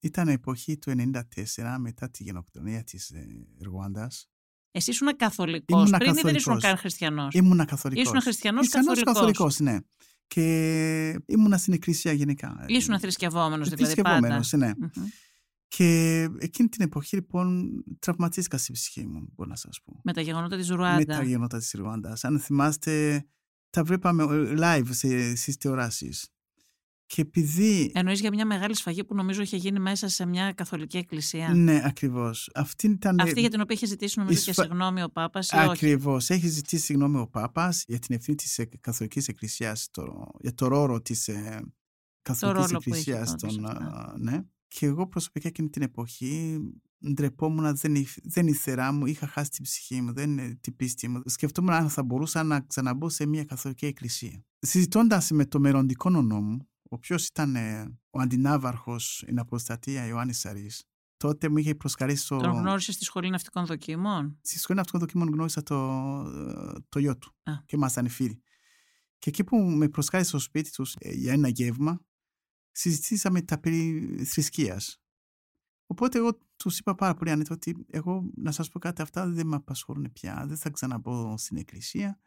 Ήταν 0.00 0.28
εποχή 0.28 0.78
του 0.78 0.90
1994 0.90 1.76
μετά 1.78 2.10
τη 2.10 2.22
γενοκτονία 2.22 2.84
της 2.84 3.12
Ρουάντας 3.60 4.28
εσύ 4.76 4.90
ήσουν 4.90 5.16
καθολικός 5.16 5.90
πριν 5.90 5.90
καθολικός. 5.90 6.18
ή 6.18 6.26
δεν 6.26 6.34
ήσουν 6.34 6.60
καν 6.60 6.76
χριστιανός; 6.76 7.34
Ήμουν 7.34 7.64
καθολικός. 7.64 8.04
Ήσουν 8.04 8.20
χριστιανός 8.20 8.68
καθολικός; 8.68 9.14
καθολικός, 9.14 9.58
ναι. 9.58 9.76
Και 10.26 10.42
ήμουν 11.26 11.58
στην 11.58 11.72
εκκλησία 11.72 12.12
γενικά. 12.12 12.64
Ήσουν 12.66 12.98
θρησκευόμενος 12.98 13.68
δηλαδή. 13.68 13.84
Θρησκευόμενος, 13.84 14.52
ναι. 14.52 14.72
Και 15.68 16.20
εκείνη 16.38 16.68
την 16.68 16.84
εποχή 16.84 17.14
λοιπόν 17.14 17.70
τραυματίστηκα 17.98 18.58
στη 18.58 18.72
ψυχή 18.72 19.06
μου, 19.06 19.28
μπορώ 19.34 19.48
να 19.48 19.56
σας 19.56 19.80
πω. 19.84 20.00
Με 20.04 20.12
τα 20.12 20.20
γεγονότα 20.20 20.56
της 20.56 20.68
Ρουάντα. 20.68 20.96
Με 20.96 21.04
τα 21.04 21.22
γεγονότα 21.22 21.58
της 21.58 21.72
Ρουάντας. 21.76 22.24
Αν 22.24 22.40
θυμάστε, 22.40 23.24
τα 23.70 23.84
βλέπαμε 23.84 24.24
live 24.58 24.88
στις 25.34 25.56
τηλεοράσεις. 25.56 26.28
Και 27.06 27.20
επειδή... 27.20 27.90
Εννοείς 27.94 28.20
για 28.20 28.30
μια 28.30 28.46
μεγάλη 28.46 28.76
σφαγή 28.76 29.04
που 29.04 29.14
νομίζω 29.14 29.42
είχε 29.42 29.56
γίνει 29.56 29.78
μέσα 29.78 30.08
σε 30.08 30.26
μια 30.26 30.52
καθολική 30.52 30.96
εκκλησία; 30.96 31.54
Ναι, 31.54 31.82
ακριβώς. 31.84 32.50
Αυτή, 32.54 32.86
ήταν... 32.86 33.20
Αυτή 33.20 33.40
για 33.40 33.50
την 33.50 33.60
οποία 33.60 33.74
είχε 33.74 33.86
ζητήσει 33.86 34.18
νομίζω 34.18 34.40
σφα... 34.40 34.52
και 34.52 34.60
συγγνώμη 34.60 35.02
ο 35.02 35.08
Πάπας 35.08 35.50
ή 35.50 35.56
Ακριβώς. 35.56 36.30
Έχει 36.30 36.48
ζητήσει 36.48 36.84
συγγνώμη 36.84 37.18
ο 37.18 37.28
Πάπας 37.28 37.84
για 37.86 37.98
την 37.98 38.14
ευθύνη 38.14 38.36
της 38.36 38.58
ε, 38.58 38.68
καθολικής 38.80 39.28
εκκλησίας, 39.28 39.88
το... 39.90 40.30
για 40.40 40.54
το 40.54 40.66
ρόλο 40.66 41.02
της 41.02 41.28
ε... 41.28 41.62
καθολικής 42.22 42.72
εκκλησίας. 42.72 43.34
Τον... 43.36 43.60
Ναι. 43.60 44.30
ναι. 44.30 44.40
Και 44.68 44.86
εγώ 44.86 45.08
προσωπικά 45.08 45.48
εκείνη 45.48 45.68
την 45.68 45.82
εποχή 45.82 46.60
ντρεπόμουν, 47.12 47.76
δεν, 47.76 48.06
δεν 48.22 48.46
ήθελα 48.46 48.92
μου, 48.92 49.06
είχα 49.06 49.26
χάσει 49.26 49.50
την 49.50 49.64
ψυχή 49.64 50.00
μου, 50.00 50.12
δεν 50.12 50.60
την 50.60 50.76
πίστη 50.76 51.08
μου. 51.08 51.22
Σκεφτόμουν 51.24 51.72
αν 51.72 51.88
θα 51.88 52.02
μπορούσα 52.02 52.42
να 52.42 52.60
ξαναμπω 52.60 53.08
σε 53.08 53.26
μια 53.26 53.44
καθολική 53.44 53.86
εκκλησία. 53.86 54.44
Συζητώντας 54.58 55.30
με 55.30 55.44
το 55.44 55.60
μελλοντικό 55.60 56.10
νόμο, 56.10 56.68
ο 56.88 56.94
οποίο 56.94 57.16
ήταν 57.30 57.56
ε, 57.56 57.98
ο 58.10 58.20
αντινάβαρχος 58.20 59.16
στην 59.16 59.38
αποστατεία 59.38 60.06
Ιωάννης 60.06 60.38
Σαρής. 60.38 60.84
Τότε 61.16 61.48
μου 61.48 61.56
είχε 61.56 61.74
προσκαλέσει 61.74 62.28
το... 62.28 62.36
Τον 62.36 62.52
γνώρισες 62.52 62.94
στη 62.94 63.04
σχολή 63.04 63.30
ναυτικών 63.30 63.66
δοκίμων. 63.66 64.38
Στη 64.42 64.58
σχολή 64.58 64.78
ναυτικών 64.78 65.00
δοκίμων 65.00 65.28
γνώρισα 65.28 65.62
το, 65.62 66.22
το 66.88 66.98
γιο 66.98 67.18
του 67.18 67.34
Α. 67.42 67.52
και 67.66 67.76
ήμασταν 67.76 68.08
φίλοι. 68.08 68.42
Και 69.18 69.28
εκεί 69.28 69.44
που 69.44 69.56
με 69.56 69.88
προσκάλεσε 69.88 70.28
στο 70.28 70.38
σπίτι 70.38 70.70
τους 70.70 70.94
ε, 70.98 71.12
για 71.12 71.32
ένα 71.32 71.48
γεύμα, 71.48 72.00
συζητήσαμε 72.70 73.42
τα 73.42 73.60
περί 73.60 74.16
θρησκείας. 74.24 75.00
Οπότε 75.86 76.18
εγώ 76.18 76.38
τους 76.56 76.78
είπα 76.78 76.94
πάρα 76.94 77.14
πολύ 77.14 77.30
ανέτο 77.30 77.54
ότι 77.54 77.86
εγώ 77.90 78.30
να 78.36 78.52
σας 78.52 78.68
πω 78.68 78.78
κάτι 78.78 79.02
αυτά 79.02 79.28
δεν 79.28 79.46
με 79.46 79.56
απασχολούν 79.56 80.12
πια, 80.12 80.44
δεν 80.46 80.56
θα 80.56 80.70
ξαναμπω 80.70 81.38
στην 81.38 81.56
εκκλησία 81.56 82.20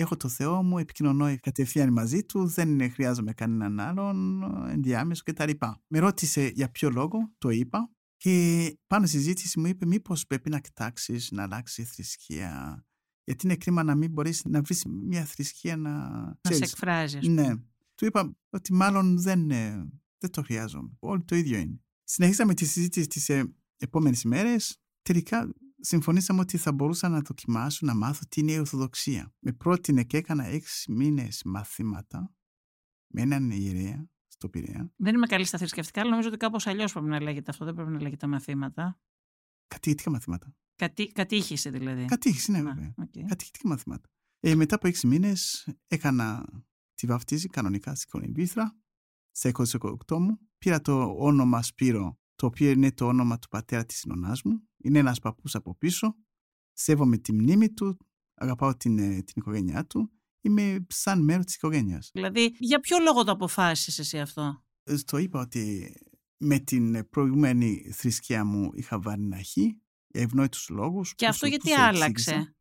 έχω 0.00 0.16
το 0.16 0.28
Θεό 0.28 0.62
μου, 0.62 0.78
επικοινωνώ 0.78 1.36
κατευθείαν 1.40 1.92
μαζί 1.92 2.24
του, 2.24 2.46
δεν 2.46 2.90
χρειάζομαι 2.90 3.32
κανέναν 3.32 3.80
άλλον 3.80 4.42
ενδιάμεσο 4.68 5.22
κτλ. 5.24 5.50
Με 5.86 5.98
ρώτησε 5.98 6.52
για 6.54 6.70
ποιο 6.70 6.90
λόγο, 6.90 7.32
το 7.38 7.48
είπα 7.48 7.90
και 8.16 8.76
πάνω 8.86 9.06
στη 9.06 9.16
συζήτηση 9.16 9.60
μου 9.60 9.66
είπε 9.66 9.86
μήπως 9.86 10.26
πρέπει 10.26 10.50
να 10.50 10.58
κοιτάξεις 10.58 11.30
να 11.30 11.42
αλλάξεις 11.42 11.90
θρησκεία; 11.90 12.84
Γιατί 13.24 13.46
είναι 13.46 13.56
κρίμα 13.56 13.82
να 13.82 13.94
μην 13.94 14.10
μπορείς 14.10 14.44
να 14.44 14.62
βρεις 14.62 14.84
μια 14.84 15.24
θρησκεία 15.24 15.76
να... 15.76 15.92
Να 16.48 16.52
σε 16.52 16.64
εκφράζει. 16.64 17.28
Ναι. 17.28 17.56
Του 17.94 18.04
είπα 18.04 18.36
ότι 18.50 18.72
μάλλον 18.72 19.20
δεν, 19.20 19.50
ε, 19.50 19.88
δεν 20.18 20.30
το 20.30 20.42
χρειάζομαι. 20.42 20.90
Όλοι 20.98 21.22
το 21.22 21.36
ίδιο 21.36 21.58
είναι. 21.58 21.80
Συνεχίσαμε 22.04 22.54
τη 22.54 22.64
συζήτηση 22.64 23.06
τις 23.06 23.28
ε, 23.28 23.54
επόμενες 23.76 24.22
ημέρες. 24.22 24.80
Τελικά 25.02 25.54
συμφωνήσαμε 25.80 26.40
ότι 26.40 26.56
θα 26.56 26.72
μπορούσα 26.72 27.08
να 27.08 27.20
δοκιμάσω 27.20 27.86
να 27.86 27.94
μάθω 27.94 28.24
τι 28.28 28.40
είναι 28.40 28.52
η 28.52 28.58
Ορθοδοξία. 28.58 29.34
Με 29.38 29.52
πρότεινε 29.52 30.04
και 30.04 30.16
έκανα 30.16 30.44
έξι 30.44 30.92
μήνες 30.92 31.42
μαθήματα 31.44 32.34
με 33.06 33.22
έναν 33.22 33.50
ιερέα 33.50 34.10
στο 34.26 34.48
Πειραιά. 34.48 34.92
Δεν 34.96 35.14
είμαι 35.14 35.26
καλή 35.26 35.44
στα 35.44 35.58
θρησκευτικά, 35.58 36.00
αλλά 36.00 36.10
νομίζω 36.10 36.28
ότι 36.28 36.36
κάπως 36.36 36.66
αλλιώς 36.66 36.92
πρέπει 36.92 37.08
να 37.08 37.20
λέγεται 37.20 37.50
αυτό. 37.50 37.64
Δεν 37.64 37.74
πρέπει 37.74 37.90
να 37.90 38.00
λέγεται 38.00 38.26
μαθήματα. 38.26 39.00
Κατήχητικα 39.68 40.10
μαθήματα. 40.10 40.54
Κατή, 40.76 41.12
κατήχηση 41.12 41.70
δηλαδή. 41.70 42.04
Κατήχηση, 42.04 42.50
ναι, 42.50 42.62
βέβαια. 42.62 42.94
Okay. 42.96 43.24
Κατήχητικα 43.28 43.68
μαθήματα. 43.68 44.08
Ε, 44.40 44.54
μετά 44.54 44.74
από 44.74 44.88
έξι 44.88 45.06
μήνες 45.06 45.68
έκανα 45.86 46.44
τη 46.94 47.06
βαφτίση 47.06 47.48
κανονικά 47.48 47.94
στην 47.94 48.10
Κολυμπήθρα. 48.10 48.76
Στα 49.30 49.50
28 50.08 50.18
μου 50.18 50.38
πήρα 50.58 50.80
το 50.80 51.14
όνομα 51.18 51.62
Σπύρο 51.62 52.18
το 52.38 52.46
οποίο 52.46 52.70
είναι 52.70 52.92
το 52.92 53.06
όνομα 53.06 53.38
του 53.38 53.48
πατέρα 53.48 53.84
της 53.84 54.04
νονάς 54.04 54.42
μου. 54.42 54.68
Είναι 54.76 54.98
ένας 54.98 55.18
παππούς 55.18 55.54
από 55.54 55.74
πίσω. 55.76 56.16
Σέβομαι 56.72 57.18
τη 57.18 57.32
μνήμη 57.32 57.72
του, 57.72 57.96
αγαπάω 58.34 58.76
την, 58.76 58.98
ε, 58.98 59.22
την 59.22 59.34
οικογένειά 59.34 59.86
του. 59.86 60.12
Είμαι 60.40 60.86
σαν 60.88 61.24
μέρος 61.24 61.44
της 61.44 61.54
οικογένειας. 61.54 62.10
Δηλαδή, 62.12 62.54
για 62.58 62.80
ποιο 62.80 62.98
λόγο 62.98 63.24
το 63.24 63.30
αποφάσισες 63.32 63.98
εσύ 63.98 64.18
αυτό; 64.20 64.64
Ε, 64.82 64.96
στο 64.96 65.18
είπα 65.18 65.40
ότι 65.40 65.94
με 66.36 66.58
την 66.58 67.08
προηγούμενη 67.08 67.90
θρησκεία 67.94 68.44
μου 68.44 68.70
είχα 68.74 69.00
βάλει 69.00 69.24
ένα 69.24 69.42
χ, 69.42 69.56
για 69.56 70.22
ευνόητους 70.22 70.68
λόγους. 70.68 71.14
Και 71.14 71.26
αυτό 71.26 71.46
γιατί 71.46 71.72
άλλαξε; 71.72 72.56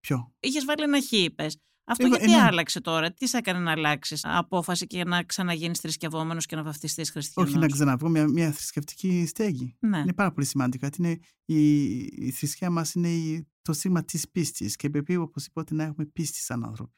Ποιο; 0.00 0.34
Είχες 0.40 0.64
βάλει 0.64 0.82
ένα 0.82 1.00
χ, 1.02 1.12
είπες. 1.12 1.58
Αυτό 1.86 2.06
γιατί 2.06 2.32
ενώ... 2.32 2.46
άλλαξε 2.46 2.80
τώρα, 2.80 3.12
τι 3.12 3.28
σε 3.28 3.36
έκανε 3.36 3.58
να 3.58 3.70
αλλάξεις 3.70 4.20
απόφαση 4.24 4.86
και 4.86 5.04
να 5.04 5.22
ξαναγίνεις 5.22 5.78
θρησκευόμενος 5.80 6.46
και 6.46 6.56
να 6.56 6.62
βαφτιστείς 6.62 7.10
χριστιανός; 7.10 7.50
Όχι 7.50 7.60
να 7.60 7.66
ξαναβγώ 7.66 8.08
μια, 8.08 8.28
μια 8.28 8.52
θρησκευτική 8.52 9.26
στέγη. 9.26 9.76
Ναι. 9.78 9.98
Είναι 9.98 10.12
πάρα 10.12 10.32
πολύ 10.32 10.46
σημαντικό. 10.46 10.88
Είναι, 10.98 11.18
η, 11.44 11.94
η 11.98 12.30
θρησκεία 12.30 12.70
μας 12.70 12.94
είναι 12.94 13.08
η, 13.08 13.48
το 13.62 13.72
σήμα 13.72 14.04
της 14.04 14.30
πίστης 14.30 14.76
και 14.76 14.90
πρέπει 14.90 15.16
οπωσδήποτε 15.16 15.74
να 15.74 15.82
έχουμε 15.82 16.06
πίστη 16.06 16.38
σαν 16.38 16.64
άνθρωποι. 16.64 16.92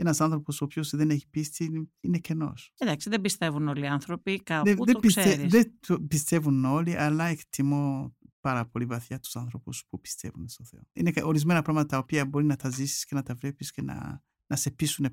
Ένας 0.00 0.20
άνθρωπος 0.20 0.60
ο 0.60 0.64
οποίος 0.64 0.90
δεν 0.90 1.10
έχει 1.10 1.28
πίστη 1.28 1.90
είναι 2.00 2.18
κενός. 2.18 2.72
Εντάξει, 2.78 3.08
δεν 3.08 3.20
πιστεύουν 3.20 3.68
όλοι 3.68 3.82
οι 3.84 3.86
άνθρωποι, 3.86 4.42
κάπου 4.42 4.64
δεν, 4.64 4.76
το 4.76 4.84
δεν, 4.84 4.98
πιστε, 5.00 5.46
δεν 5.48 6.06
πιστεύουν 6.08 6.64
όλοι, 6.64 6.96
αλλά 6.96 7.24
εκτιμώ 7.24 8.16
πάρα 8.40 8.66
πολύ 8.66 8.84
βαθιά 8.84 9.18
τους 9.18 9.36
άνθρωπου 9.36 9.72
που 9.88 10.00
πιστεύουν 10.00 10.48
στο 10.48 10.64
Θεό. 10.64 10.80
Είναι 10.92 11.12
ορισμένα 11.22 11.62
πράγματα 11.62 11.86
τα 11.86 11.98
οποία 11.98 12.26
μπορεί 12.26 12.44
να 12.44 12.56
τα 12.56 12.70
ζήσεις 12.70 13.04
και 13.04 13.14
να 13.14 13.22
τα 13.22 13.34
βλέπεις 13.34 13.70
και 13.70 13.82
να, 13.82 14.22
να 14.46 14.56
σε 14.56 14.70
πείσουν 14.70 15.06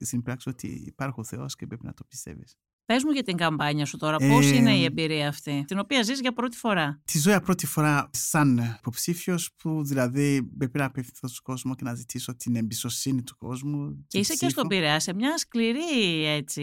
στην 0.00 0.22
πράξη 0.22 0.48
ότι 0.48 0.66
υπάρχει 0.86 1.20
ο 1.20 1.24
Θεός 1.24 1.56
και 1.56 1.66
πρέπει 1.66 1.84
να 1.84 1.94
το 1.94 2.04
πιστεύεις. 2.04 2.58
Πες 2.90 3.04
μου 3.04 3.10
για 3.10 3.22
την 3.22 3.36
καμπάνια 3.36 3.86
σου 3.86 3.96
τώρα, 3.96 4.16
πώς 4.16 4.50
ε, 4.50 4.54
είναι 4.54 4.76
η 4.76 4.84
εμπειρία 4.84 5.28
αυτή, 5.28 5.64
την 5.66 5.78
οποία 5.78 6.02
ζεις 6.02 6.20
για 6.20 6.32
πρώτη 6.32 6.56
φορά; 6.56 7.00
Τη 7.04 7.18
ζω 7.18 7.30
για 7.30 7.40
πρώτη 7.40 7.66
φορά 7.66 8.10
σαν 8.12 8.76
υποψήφιος, 8.78 9.52
που 9.56 9.84
δηλαδή 9.84 10.42
πρέπει 10.58 10.78
να 10.78 10.84
απευθυνθώ 10.84 11.28
στον 11.28 11.42
κόσμο 11.42 11.74
και 11.74 11.84
να 11.84 11.94
ζητήσω 11.94 12.36
την 12.36 12.56
εμπιστοσύνη 12.56 13.22
του 13.22 13.36
κόσμου. 13.36 14.04
Και 14.06 14.18
είσαι 14.18 14.32
ψήφο. 14.32 14.46
και 14.46 14.52
στον 14.52 14.68
Πειραιά, 14.68 15.00
σε 15.00 15.14
μια 15.14 15.38
σκληρή 15.38 16.26
έτσι, 16.26 16.62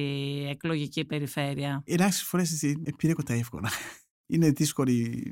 εκλογική 0.50 1.06
περιφέρεια. 1.06 1.84
Ελάχιστες 1.86 2.28
φορές 2.28 2.64
επιλέγω 2.64 3.24
τα 3.24 3.34
εύκολα. 3.34 3.70
Είναι 4.26 4.52
δύσκολη 4.52 5.24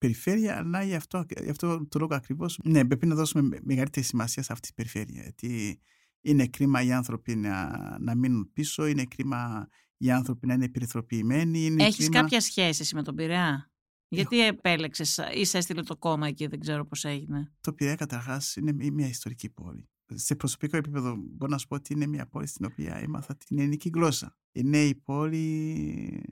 περιφέρεια, 0.00 0.56
αλλά 0.56 0.82
γι' 0.82 0.94
αυτό, 0.94 1.24
γι 1.42 1.50
αυτό 1.50 1.86
το 1.88 1.98
λόγο 1.98 2.14
ακριβώς, 2.14 2.58
ναι, 2.64 2.84
πρέπει 2.84 3.06
να 3.06 3.14
δώσουμε 3.14 3.58
μεγαλύτερη 3.62 4.06
σημασία 4.06 4.42
σε 4.42 4.52
αυτή 4.52 4.68
τη 4.68 4.74
περιφέρεια. 4.74 5.22
Γιατί 5.22 5.80
Είναι 6.22 6.46
κρίμα 6.46 6.82
οι 6.82 6.92
άνθρωποι 6.92 7.36
να, 7.36 7.78
να 7.98 8.14
μείνουν 8.14 8.50
πίσω, 8.52 8.86
είναι 8.86 9.04
κρίμα 9.04 9.68
οι 9.96 10.10
άνθρωποι 10.10 10.46
να 10.46 10.54
είναι 10.54 10.68
περιθωριοποιημένοι. 10.68 11.74
Έχεις 11.78 12.08
κρίμα... 12.08 12.20
κάποια 12.20 12.40
σχέση 12.40 12.94
με 12.94 13.02
τον 13.02 13.14
Πειραιά; 13.14 13.70
Γιατί 14.08 14.46
επέλεξες 14.46 15.20
ή 15.34 15.44
σε 15.44 15.58
έστειλε 15.58 15.82
το 15.82 15.96
κόμμα 15.96 16.26
εκεί, 16.26 16.46
δεν 16.46 16.60
ξέρω 16.60 16.86
πώς 16.86 17.04
έγινε. 17.04 17.52
Το 17.60 17.72
Πειραιά 17.72 17.94
καταρχάς 17.94 18.56
είναι 18.56 18.90
μια 18.90 19.08
ιστορική 19.08 19.48
πόλη. 19.48 19.88
Σε 20.14 20.36
προσωπικό 20.36 20.76
επίπεδο 20.76 21.16
μπορώ 21.16 21.52
να 21.52 21.58
σου 21.58 21.66
πω 21.66 21.74
ότι 21.74 21.92
είναι 21.92 22.06
μια 22.06 22.26
πόλη 22.26 22.46
στην 22.46 22.64
οποία 22.64 22.94
έμαθα 22.96 23.36
την 23.36 23.58
ελληνική 23.58 23.90
γλώσσα. 23.94 24.36
Είναι 24.52 24.84
η 24.84 24.94
πόλη 24.94 26.22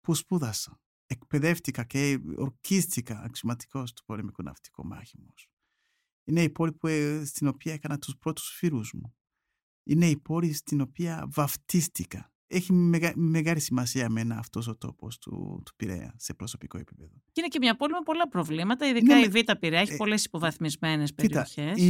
που 0.00 0.14
σπούδασα. 0.14 0.81
Εκπαιδεύτηκα 1.12 1.84
και 1.84 2.18
ορκίστηκα 2.36 3.20
αξιωματικός 3.24 3.92
του 3.92 4.04
πολεμικού 4.04 4.42
ναυτικού 4.42 4.86
μάχημου. 4.86 5.34
Είναι 6.24 6.42
η 6.42 6.50
πόλη 6.50 6.72
που, 6.72 6.86
ε, 6.86 7.24
στην 7.24 7.46
οποία 7.46 7.72
έκανα 7.72 7.98
τους 7.98 8.16
πρώτους 8.18 8.54
φίλου 8.56 8.84
μου. 8.92 9.14
Είναι 9.82 10.06
η 10.06 10.16
πόλη 10.16 10.52
στην 10.52 10.80
οποία 10.80 11.28
βαφτίστηκα 11.30 12.32
έχει 12.52 12.72
μεγα, 12.72 13.12
μεγάλη 13.14 13.60
σημασία 13.60 14.04
εμένα 14.04 14.38
αυτός 14.38 14.68
ο 14.68 14.76
τόπος 14.76 15.18
του, 15.18 15.62
του 15.64 15.74
Πειραιά 15.76 16.14
σε 16.16 16.34
προσωπικό 16.34 16.78
επίπεδο. 16.78 17.10
Και 17.32 17.40
είναι 17.40 17.48
και 17.48 17.58
μια 17.60 17.76
πόλη 17.76 17.92
με 17.92 18.00
πολλά 18.04 18.28
προβλήματα, 18.28 18.88
ειδικά 18.88 19.14
ναι, 19.14 19.20
η 19.20 19.28
Β' 19.28 19.52
Πειραιά 19.60 19.80
έχει 19.80 19.92
ε, 19.92 19.96
πολλές 19.96 20.24
υποβαθμισμένες 20.24 21.14
περιοχές. 21.14 21.80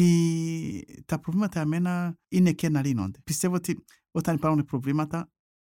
Τα 1.05 1.21
προβλήματα 1.21 1.61
εμένα 1.61 2.19
είναι 2.29 2.53
και 2.53 2.69
να 2.69 2.85
λύνονται. 2.85 3.19
Πιστεύω 3.25 3.55
ότι 3.55 3.85
όταν 4.11 4.35
υπάρχουν 4.35 4.65
προβλήματα 4.65 5.31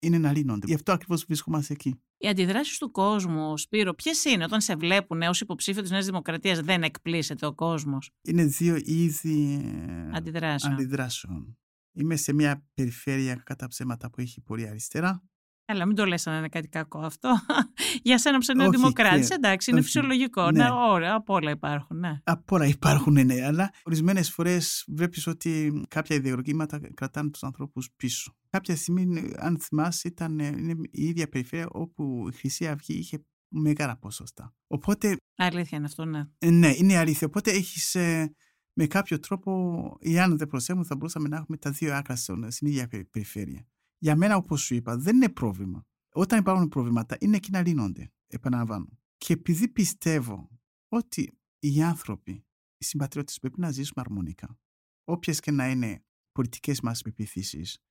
είναι 0.05 0.17
να 0.17 0.31
λύνονται. 0.31 0.67
Γι' 0.67 0.73
αυτό 0.73 0.91
ακριβώς 0.91 1.23
βρισκόμαστε 1.25 1.73
εκεί. 1.73 1.99
Οι 2.17 2.27
αντιδράσεις 2.27 2.77
του 2.77 2.91
κόσμου, 2.91 3.57
Σπύρο, 3.57 3.93
ποιες 3.93 4.25
είναι 4.25 4.43
όταν 4.43 4.61
σε 4.61 4.75
βλέπουν 4.75 5.21
ως 5.21 5.41
υποψήφιο 5.41 5.81
της 5.81 5.91
Νέας 5.91 6.05
Δημοκρατίας, 6.05 6.59
δεν 6.59 6.83
εκπλήσεται 6.83 7.45
ο 7.45 7.53
κόσμος; 7.53 8.11
Είναι 8.21 8.43
δύο 8.45 8.75
είδη 8.83 9.65
αντιδράσεων. 10.13 10.73
αντιδράσεων. 10.73 11.57
Είμαι 11.97 12.15
σε 12.15 12.33
μια 12.33 12.65
περιφέρεια 12.73 13.35
κατά 13.35 13.67
ψέματα 13.67 14.09
που 14.09 14.21
έχει 14.21 14.41
πολύ 14.41 14.67
αριστερά. 14.67 15.23
Έλα, 15.67 15.85
μην 15.85 15.95
το 15.95 16.05
λες 16.05 16.25
να 16.25 16.37
είναι 16.37 16.49
κάτι 16.49 16.67
κακό 16.67 16.99
αυτό. 16.99 17.29
Για 18.03 18.17
σένα 18.17 18.37
που 18.37 18.41
είσαι 18.41 18.69
δημοκράτη, 18.69 19.27
εντάξει, 19.31 19.69
είναι 19.69 19.79
όχι, 19.79 19.87
φυσιολογικό. 19.87 20.51
Ναι. 20.51 20.63
ναι, 20.63 20.69
ωραία, 20.71 21.13
από 21.13 21.33
όλα 21.33 21.51
υπάρχουν. 21.51 21.99
Ναι. 21.99 22.21
Από 22.23 22.55
όλα 22.55 22.65
υπάρχουν, 22.65 23.13
ναι, 23.13 23.45
αλλά 23.45 23.73
ορισμένες 23.83 24.31
φορές 24.31 24.83
βλέπεις 24.87 25.27
ότι 25.27 25.83
κάποια 25.87 26.15
ιδεολογήματα 26.15 26.79
κρατάνε 26.93 27.29
τους 27.29 27.43
ανθρώπους 27.43 27.89
πίσω. 27.95 28.35
Κάποια 28.49 28.75
στιγμή, 28.75 29.31
αν 29.35 29.59
θυμάσαι, 29.59 30.07
ήταν 30.07 30.39
είναι 30.39 30.75
η 30.91 31.05
ίδια 31.05 31.29
περιφέρεια 31.29 31.67
όπου 31.69 32.27
η 32.29 32.35
Χρυσή 32.35 32.67
Αυγή 32.67 32.93
είχε 32.93 33.25
μεγάλα 33.47 33.97
ποσοστά. 33.97 34.53
Οπότε. 34.67 35.17
Αλήθεια 35.35 35.77
είναι 35.77 35.87
αυτό, 35.87 36.05
ναι. 36.05 36.23
Ναι, 36.45 36.73
είναι 36.75 36.97
αλήθεια. 36.97 37.27
Οπότε 37.27 37.51
έχεις 37.51 37.95
ε, 37.95 38.35
με 38.73 38.87
κάποιο 38.87 39.19
τρόπο, 39.19 39.51
εάν 39.99 40.37
δεν 40.37 40.47
προσέχουμε, 40.47 40.85
θα 40.85 40.95
μπορούσαμε 40.95 41.27
να 41.27 41.37
έχουμε 41.37 41.57
τα 41.57 41.71
δύο 41.71 41.95
άκρα 41.95 42.15
στην 42.15 42.67
ίδια 42.67 42.89
περιφέρεια. 43.11 43.67
Για 44.05 44.15
μένα, 44.15 44.35
όπως 44.35 44.61
σου 44.61 44.75
είπα, 44.75 44.97
δεν 44.97 45.15
είναι 45.15 45.29
πρόβλημα. 45.29 45.87
Όταν 46.13 46.39
υπάρχουν 46.39 46.67
προβλήματα, 46.67 47.17
είναι 47.19 47.35
εκεί 47.35 47.51
να 47.51 47.61
λύνονται. 47.61 48.11
Επαναλαμβάνω. 48.27 48.99
Και 49.17 49.33
επειδή 49.33 49.67
πιστεύω 49.67 50.49
ότι 50.87 51.39
οι 51.59 51.81
άνθρωποι, 51.81 52.45
οι 52.77 52.85
συμπατριώτες, 52.85 53.39
πρέπει 53.39 53.59
να 53.59 53.71
ζήσουμε 53.71 54.03
αρμονικά, 54.05 54.59
όποιες 55.03 55.39
και 55.39 55.51
να 55.51 55.69
είναι 55.69 56.05
πολιτικές 56.31 56.81
μας 56.81 57.01
πεπιθήσεις, 57.01 57.83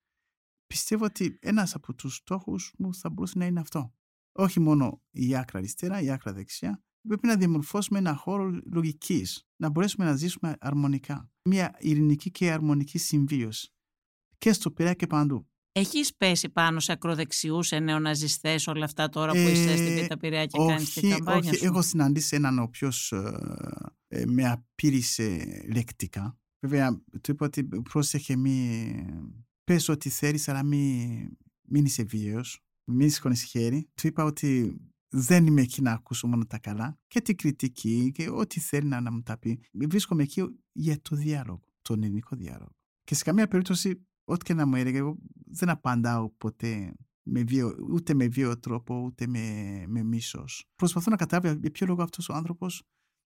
πιστεύω 0.67 1.05
ότι 1.05 1.39
ένας 1.41 1.75
από 1.75 1.95
τους 1.95 2.15
στόχους 2.15 2.75
μου 2.79 2.95
θα 2.95 3.11
μπορούσε 3.11 3.39
να 3.39 3.47
είναι 3.47 3.61
αυτό. 3.61 3.95
Όχι 4.33 4.61
μόνο 4.61 5.03
η 5.11 5.37
άκρα 5.37 5.59
αριστερά, 5.59 6.01
η 6.01 6.11
άκρα 6.11 6.33
δεξιά, 6.33 6.83
πρέπει 7.09 7.27
να 7.27 7.37
διαμορφώσουμε 7.37 7.99
ένα 7.99 8.15
χώρο 8.15 8.61
λογικής, 8.65 9.49
να 9.57 9.69
μπορέσουμε 9.69 10.05
να 10.05 10.17
ζήσουμε 10.17 10.57
αρμονικά. 10.61 11.31
Μια 11.43 11.77
ειρηνική 11.79 12.31
και 12.31 12.53
αρμονική 12.53 12.99
συμβίωση. 12.99 13.73
Και 14.39 14.53
στο 14.53 14.71
Πειραιά 14.71 14.95
και 14.95 15.07
παντού. 15.07 15.49
Έχεις 15.77 16.15
πέσει 16.17 16.49
πάνω 16.49 16.81
σε 16.81 16.93
ακροδεξιούς, 16.93 17.67
σε 17.67 17.79
νεοναζιστές, 17.79 18.67
όλα 18.67 18.85
αυτά 18.85 19.09
τώρα 19.09 19.33
που 19.33 19.39
είσαι 19.39 19.77
στην 19.77 19.95
Πίτα 19.95 20.17
Πειραιά 20.17 20.47
και 20.47 20.59
κάνεις 20.59 20.93
την 20.93 21.11
καμπάνια 21.11 21.51
όχι, 21.51 21.59
σου; 21.59 21.65
Έχω 21.65 21.83
συναντήσει 21.83 22.37
έναν 22.37 22.59
ο 22.59 22.63
οποίος 22.63 23.13
ε, 23.13 23.39
ε, 24.09 24.27
με 24.27 24.51
απείλησε 24.51 25.47
λεκτικά. 25.73 26.39
Βέβαια, 26.67 27.03
του 27.21 27.31
είπα 27.31 27.47
ότι 27.47 27.65
πρόσεχε 27.65 28.37
μη. 28.37 28.95
Πες 29.65 29.89
ό,τι 29.89 30.09
θέλεις, 30.09 30.49
αλλά 30.49 30.63
μην 30.63 31.37
μη 31.69 31.81
είσαι 31.81 32.03
βίαιος. 32.03 32.61
Μην 32.85 33.11
σηκώνεις 33.11 33.43
χέρι. 33.43 33.89
Του 33.95 34.07
είπα 34.07 34.25
ότι 34.25 34.81
δεν 35.09 35.47
είμαι 35.47 35.61
εκεί 35.61 35.83
να 35.83 35.93
ακούσω 35.93 36.27
μόνο 36.27 36.47
τα 36.47 36.59
καλά 36.59 36.99
και 37.07 37.21
την 37.21 37.37
κριτική 37.37 38.11
και 38.15 38.31
ό,τι 38.31 38.61
θέλει 38.61 38.89
να, 38.89 39.13
μου 39.13 39.23
τα 39.23 39.39
πει. 39.39 39.61
Βρίσκομαι 39.73 40.23
εκεί 40.23 40.43
για 40.73 41.01
το 41.01 41.17
διάλογο, 41.17 41.61
τον 41.83 42.03
ελληνικό 42.03 42.37
διάλογο. 42.37 42.77
Και 43.05 43.15
σε 43.15 43.25
καμία 43.25 43.49
περίπτωση, 43.49 44.07
ό,τι 44.25 44.45
και 44.45 44.55
να 44.55 44.67
μου 44.67 44.75
έλεγε, 44.75 44.99
εγώ 44.99 45.17
δεν 45.47 45.69
απαντάω 45.69 46.31
ποτέ 46.31 46.95
με 47.23 47.43
βίο, 47.43 47.77
ούτε 47.91 48.15
με 48.15 48.29
βίο 48.29 48.59
τρόπο, 48.59 49.01
ούτε 49.01 49.27
με, 49.27 49.85
με 49.87 50.03
μίσο. 50.03 50.45
Προσπαθώ 50.77 51.11
να 51.11 51.17
καταλάβω 51.17 51.59
για 51.61 51.71
ποιο 51.71 51.87
λόγο 51.87 52.03
αυτό 52.03 52.33
ο 52.33 52.37
άνθρωπο 52.37 52.67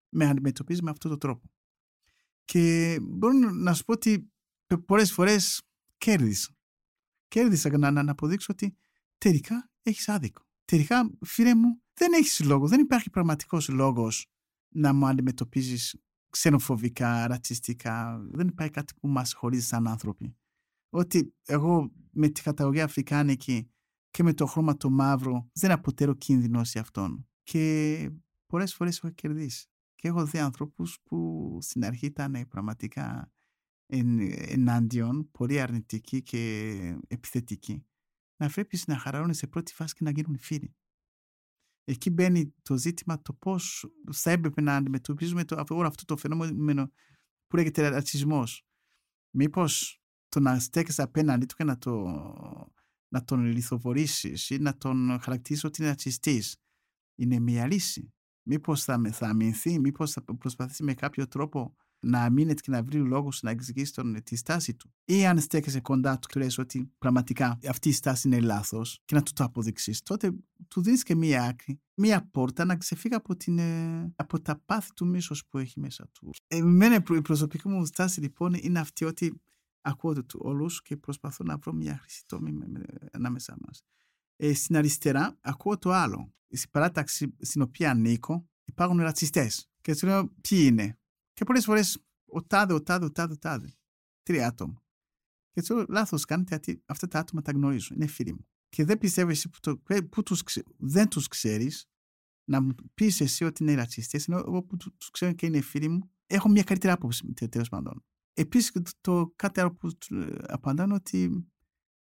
με 0.09 0.25
αντιμετωπίζει 0.25 0.83
με 0.83 0.89
αυτόν 0.89 1.09
τον 1.09 1.19
τρόπο. 1.19 1.49
Και 2.45 2.97
μπορώ 3.01 3.33
να 3.51 3.73
σου 3.73 3.83
πω 3.83 3.93
ότι 3.93 4.31
πολλέ 4.85 5.05
φορέ 5.05 5.35
κέρδισα. 5.97 6.53
Κέρδισα 7.27 7.77
να, 7.77 7.91
να 7.91 8.11
αποδείξω 8.11 8.47
ότι 8.53 8.77
τελικά 9.17 9.69
έχει 9.83 10.11
άδικο 10.11 10.47
τελικά, 10.69 11.11
φίλε 11.25 11.55
μου, 11.55 11.81
δεν 11.93 12.13
έχει 12.13 12.43
λόγο. 12.43 12.67
Δεν 12.67 12.79
υπάρχει 12.79 13.09
πραγματικό 13.09 13.57
λόγο 13.67 14.11
να 14.69 14.93
μου 14.93 15.07
αντιμετωπίζει 15.07 15.97
ξενοφοβικά, 16.29 17.27
ρατσιστικά. 17.27 18.19
Δεν 18.31 18.47
υπάρχει 18.47 18.71
κάτι 18.73 18.93
που 18.99 19.07
μα 19.07 19.25
χωρίζει 19.33 19.65
σαν 19.65 19.87
άνθρωποι. 19.87 20.35
Ότι 20.89 21.33
εγώ 21.45 21.91
με 22.11 22.29
τη 22.29 22.41
καταγωγή 22.41 22.81
Αφρικάνικη 22.81 23.71
και 24.09 24.23
με 24.23 24.33
το 24.33 24.45
χρώμα 24.45 24.77
το 24.77 24.89
μαύρο 24.89 25.49
δεν 25.53 25.71
αποτελώ 25.71 26.13
κίνδυνο 26.13 26.63
σε 26.63 26.79
αυτόν. 26.79 27.27
Και 27.43 28.11
πολλές 28.45 28.75
φορές 28.75 28.97
έχω 28.97 29.09
κερδίσει. 29.09 29.67
Και 29.95 30.07
έχω 30.07 30.25
δει 30.25 30.39
ανθρώπους 30.39 30.99
που 31.03 31.57
στην 31.61 31.85
αρχή 31.85 32.05
ήταν 32.05 32.47
πραγματικά 32.47 33.31
εναντίον, 33.85 35.31
πολύ 35.31 35.61
αρνητικοί 35.61 36.21
και 36.21 36.99
επιθετικοί 37.07 37.89
να 38.39 38.47
βλέπει 38.47 38.79
να 38.87 38.97
χαρώνει 38.97 39.33
σε 39.33 39.47
πρώτη 39.47 39.73
φάση 39.73 39.93
και 39.93 40.03
να 40.03 40.11
γίνουν 40.11 40.37
φίλοι. 40.39 40.75
Εκεί 41.83 42.09
μπαίνει 42.09 42.53
το 42.61 42.77
ζήτημα 42.77 43.21
το 43.21 43.33
πώς 43.33 43.93
θα 44.11 44.31
έπρεπε 44.31 44.61
να 44.61 44.75
αντιμετωπίζουμε 44.75 45.45
το, 45.45 45.63
όλο 45.69 45.87
αυτό 45.87 46.05
το 46.05 46.17
φαινόμενο 46.17 46.91
που 47.47 47.55
λέγεται 47.55 47.87
ρατσισμός. 47.87 48.67
Μήπως 49.35 49.98
το 50.29 50.39
να 50.39 50.59
στέκει 50.59 51.01
απέναντι 51.01 51.45
του 51.45 51.55
και 51.55 51.63
να, 51.63 51.77
το, 51.77 51.93
να 53.07 53.23
τον 53.23 53.45
λιθοβορήσεις 53.45 54.49
ή 54.49 54.57
να 54.57 54.77
τον 54.77 55.19
χαρακτηρίσει 55.21 55.65
ότι 55.65 55.81
είναι 55.81 55.89
ρατσιστή 55.89 56.43
είναι 57.15 57.39
μια 57.39 57.67
λύση. 57.67 58.13
Μήπως 58.43 58.83
θα, 58.83 59.01
θα 59.11 59.27
αμυνθεί, 59.27 59.79
μήπως 59.79 60.11
θα 60.11 60.23
προσπαθήσει 60.23 60.83
με 60.83 60.93
κάποιο 60.93 61.27
τρόπο 61.27 61.75
να 61.99 62.23
αμήνεται 62.23 62.61
και 62.61 62.71
να 62.71 62.83
βρει 62.83 62.97
λόγους 62.97 63.41
να 63.41 63.49
εξηγήσει 63.49 63.93
τον, 63.93 64.23
τη 64.23 64.35
στάση 64.35 64.73
του. 64.73 64.93
Ή 65.05 65.25
αν 65.25 65.39
στέκεσαι 65.39 65.81
κοντά 65.81 66.19
του 66.19 66.27
και 66.27 66.39
λες 66.39 66.57
ότι 66.57 66.91
πραγματικά 66.97 67.59
αυτή 67.67 67.89
η 67.89 67.91
στάση 67.91 68.27
είναι 68.27 68.39
λάθος 68.39 69.01
και 69.05 69.15
να 69.15 69.23
του 69.23 69.31
το 69.33 69.43
αποδείξεις, 69.43 70.01
τότε 70.01 70.31
του 70.67 70.81
δίνεις 70.81 71.03
και 71.03 71.15
μία 71.15 71.43
άκρη, 71.43 71.81
μία 71.93 72.29
πόρτα 72.31 72.65
να 72.65 72.77
ξεφύγει 72.77 73.15
από, 73.15 73.35
την, 73.35 73.57
ε, 73.57 74.13
από 74.15 74.41
τα 74.41 74.61
πάθη 74.65 74.93
του 74.93 75.07
μίσος 75.07 75.45
που 75.49 75.57
έχει 75.57 75.79
μέσα 75.79 76.09
του. 76.13 76.29
Εμένα 76.47 76.95
η 76.95 77.21
προσωπική 77.21 77.67
μου 77.67 77.85
στάση 77.85 78.19
λοιπόν 78.19 78.53
είναι 78.53 78.79
αυτή 78.79 79.05
ότι 79.05 79.41
ακούω 79.81 80.25
του 80.25 80.39
όλους 80.43 80.81
και 80.81 80.97
προσπαθώ 80.97 81.43
να 81.43 81.57
βρω 81.57 81.73
μια 81.73 81.97
χρυσή 81.97 82.23
τόμη 82.25 82.59
ανάμεσά 83.11 83.57
μας. 83.65 83.83
Ε, 84.35 84.53
στην 84.53 84.77
αριστερά 84.77 85.37
ακούω 85.41 85.77
το 85.77 85.91
άλλο. 85.91 86.33
Στην 86.49 86.69
παράταξη 86.69 87.35
στην 87.39 87.61
οποία 87.61 87.91
ανήκω 87.91 88.49
υπάρχουν 88.65 88.99
ρατσιστές. 88.99 89.69
Και 89.81 89.91
τους 89.91 90.01
λέω 90.01 90.27
ποιοι 90.27 90.59
είναι; 90.61 90.99
Και 91.33 91.43
πολλές 91.43 91.65
φορές 91.65 92.03
ο 92.25 92.43
τάδε, 92.43 92.73
ο 92.73 92.83
τάδε, 92.83 93.05
ο 93.05 93.11
τάδε, 93.11 93.33
ο 93.33 93.37
τάδε. 93.37 93.73
Τρία 94.23 94.47
άτομα. 94.47 94.83
Και 95.51 95.59
τους 95.59 95.69
λέω 95.69 95.85
λάθος 95.89 96.25
κάνετε 96.25 96.55
γιατί 96.55 96.83
αυτά 96.85 97.07
τα 97.07 97.19
άτομα 97.19 97.41
τα 97.41 97.51
γνωρίζω. 97.51 97.93
Είναι 97.95 98.07
φίλοι 98.07 98.33
μου. 98.33 98.47
Και 98.69 98.85
δεν 98.85 98.97
πιστεύεις 98.97 99.37
εσύ 99.37 99.49
που, 99.49 99.59
το, 99.59 99.77
που 100.09 100.23
τους, 100.23 100.43
δεν 100.77 101.07
τους 101.07 101.27
ξέρεις 101.27 101.89
να 102.49 102.61
μου 102.61 102.75
πεις 102.93 103.21
εσύ 103.21 103.43
ότι 103.43 103.63
είναι 103.63 103.73
ρατσιστές, 103.73 104.27
ενώ 104.27 104.37
εγώ 104.37 104.63
που 104.63 104.77
τους 104.77 105.09
ξέρω 105.11 105.33
και 105.33 105.45
είναι 105.45 105.61
φίλοι 105.61 105.87
μου, 105.87 106.11
έχω 106.25 106.49
μια 106.49 106.63
καλύτερη 106.63 106.93
άποψη 106.93 107.33
τέλος 107.33 107.69
πάντων. 107.69 108.05
Επίσης, 108.39 108.71
το 109.01 109.33
κάτι 109.35 109.59
άλλο 109.59 109.75
που 109.75 109.89
απαντάνε 110.47 110.93
ότι 110.93 111.47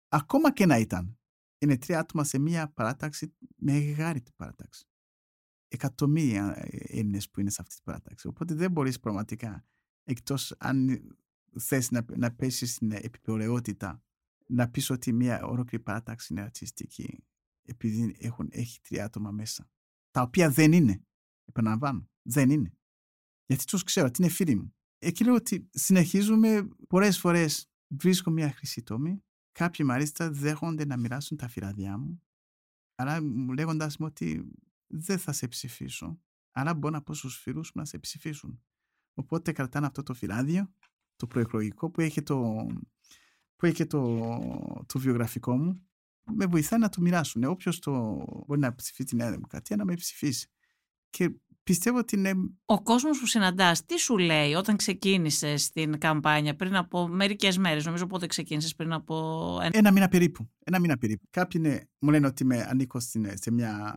ακόμα 0.09 0.53
και 0.53 0.67
να 0.67 0.79
ήταν, 0.79 1.19
είναι 1.59 1.79
τρία 1.79 1.99
άτομα 1.99 2.25
σε 2.25 2.39
μια 2.39 2.73
παράταξη, 2.73 3.37
μεγάλη 3.57 4.23
παράταξη 4.37 4.89
εκατομμύρια 5.69 6.69
Έλληνες 6.71 7.31
που 7.31 7.41
είναι 7.41 7.51
σε 7.51 7.59
αυτή 7.61 7.75
την 7.75 7.85
παράταξη. 7.85 8.27
Οπότε 8.27 8.55
δεν 8.55 8.71
μπορείς 8.71 9.01
πραγματικά, 9.01 9.67
εκτός 10.05 10.55
αν 10.59 11.01
θες 11.59 11.91
να, 11.91 12.05
να 12.17 12.35
πέσεις 12.35 12.75
στην 12.75 12.91
επιπολαιότητα, 12.91 14.03
να 14.47 14.71
πεις 14.71 14.91
ότι 14.91 15.13
μια 15.13 15.45
ολόκληρη 15.45 15.85
παράταξη 15.85 16.33
είναι 16.33 16.43
ρατσιστική, 16.43 17.25
επειδή 17.63 18.17
έχουν, 18.19 18.49
έχει 18.51 18.81
τρία 18.81 19.05
άτομα 19.05 19.31
μέσα. 19.31 19.71
Τα 20.11 20.23
οποία 20.23 20.51
δεν 20.51 20.73
είναι. 20.73 21.05
Επαναλαμβάνω, 21.45 22.09
δεν 22.23 22.51
είναι. 22.51 22.73
Γιατί 23.47 23.65
τους 23.65 23.83
ξέρω, 23.83 24.07
ότι 24.07 24.23
είναι 24.23 24.31
φίλοι 24.31 24.57
μου. 24.57 24.75
Εκεί 25.07 25.25
λέω 25.25 25.35
ότι 25.35 25.69
συνεχίζουμε 25.71 26.69
πολλές 26.89 27.19
φορές 27.19 27.71
βρίσκω 27.87 28.31
μια 28.31 28.53
χρυσή 28.53 28.83
τόμη. 28.83 29.25
Κάποιοι 29.53 29.87
μάλιστα 29.89 30.31
δέχονται 30.31 30.85
να 30.85 30.97
μοιράσουν 30.97 31.37
τα 31.37 31.49
φυλάδια 31.49 31.99
μου, 31.99 32.23
αλλά 32.95 33.23
μου 33.23 33.53
λέγοντας 33.53 33.97
μου 33.97 34.07
ότι 34.07 34.51
δεν 34.87 35.19
θα 35.19 35.33
σε 35.33 35.49
ψηφίσω, 35.49 36.21
αλλά 36.51 36.75
μπορώ 36.75 36.95
να 36.95 37.03
πω 37.03 37.15
στους 37.15 37.39
φίλους 37.39 37.73
μου 37.75 37.81
να 37.81 37.85
σε 37.85 37.99
ψηφίσουν. 37.99 38.63
Οπότε 39.15 39.53
κρατάνε 39.53 39.87
αυτό 39.87 40.03
το 40.03 40.15
φυλάδιο, 40.15 40.73
το 41.17 41.27
προεκλογικό 41.27 41.91
που 41.91 42.01
έχει 42.01 42.23
το, 42.23 42.67
που 43.57 43.67
έχει 43.67 43.87
το, 43.87 44.31
το 44.87 44.99
βιογραφικό 44.99 45.57
μου, 45.57 45.87
με 46.33 46.47
βοηθάει 46.47 46.79
να 46.79 46.89
το 46.89 47.01
μοιράσουν. 47.01 47.45
Όποιος 47.45 47.81
μπορεί 48.47 48.61
να 48.61 48.75
ψηφίσει 48.75 49.09
τη 49.09 49.17
Νέα 49.17 49.31
Δημοκρατία, 49.31 49.77
να 49.77 49.85
με 49.85 49.95
ψηφίσει. 49.95 50.51
Και 51.11 51.41
πιστεύω 51.67 51.99
ότι 51.99 52.17
είναι... 52.17 52.33
Ο 52.65 52.83
κόσμος 52.83 53.19
που 53.19 53.27
συναντάς, 53.27 53.85
τι 53.85 53.99
σου 53.99 54.19
λέει 54.19 54.55
όταν 54.55 54.77
ξεκίνησες 54.77 55.71
την 55.71 55.99
καμπάνια 55.99 56.57
πριν 56.57 56.77
από 56.77 57.09
μερικές 57.09 57.59
μέρες, 57.59 57.85
νομίζω 57.85 58.07
πότε 58.07 58.27
ξεκίνησες 58.27 58.75
πριν 58.75 58.93
από... 58.93 59.59
Ένα 59.73 59.93
μήνα 59.93 60.09
περίπου. 60.09 60.51
Ένα 60.65 60.81
μήνα 60.81 60.97
περίπου. 60.97 61.27
Κάποιοι 61.31 61.63
είναι, 61.65 61.89
μου 61.99 62.11
λένε 62.11 62.27
ότι 62.27 62.45
με 62.45 62.67
ανήκω 62.69 63.01
σε 63.35 63.51
μια 63.51 63.95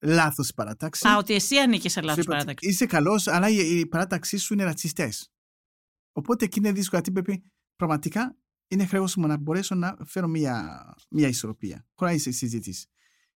λάθος 0.00 0.52
παράταξη. 0.54 1.08
Α, 1.08 1.16
ότι 1.16 1.34
εσύ 1.34 1.56
ανήκεις 1.56 1.92
σε 1.92 2.00
λάθος 2.00 2.24
παράταξη. 2.24 2.68
Είσαι 2.68 2.86
καλός, 2.86 3.26
αλλά 3.26 3.48
η 3.48 3.86
παράταξή 3.86 4.36
σου 4.36 4.52
είναι 4.52 4.64
ρατσιστές. 4.64 5.30
Οπότε 6.12 6.44
εκεί 6.44 6.58
είναι 6.58 6.72
δύσκολο 6.72 7.02
γιατί 7.02 7.22
πρέπει 7.22 7.42
πραγματικά 7.76 8.36
είναι 8.68 8.86
χρέος 8.86 9.16
μου 9.16 9.26
να 9.26 9.36
μπορέσω 9.36 9.74
να 9.74 9.96
φέρω 10.04 10.28
μια, 10.28 10.84
μια 11.08 11.28
ισορροπία. 11.28 11.86
Χωρίς 11.94 12.22
συζήτηση. 12.22 12.88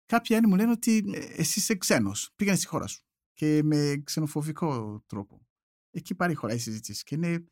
Κάποιοι 0.07 0.37
άλλοι 0.37 0.47
μου 0.47 0.57
λένε 0.57 0.71
ότι 0.71 1.05
ε, 1.15 1.19
εσύ 1.19 1.59
είσαι 1.59 1.75
ξένος. 1.75 2.31
Πήγαινε 2.37 2.57
στη 2.57 2.67
χώρα 2.67 2.87
σου. 2.87 3.03
Και 3.33 3.63
με 3.63 4.03
ξενοφοβικό 4.05 5.01
τρόπο. 5.07 5.47
Εκεί 5.91 6.15
πάρει 6.15 6.35
χώρα 6.35 6.55
η 6.55 6.59
συζήτηση. 6.59 7.05
Και 7.05 7.15
είναι 7.15 7.47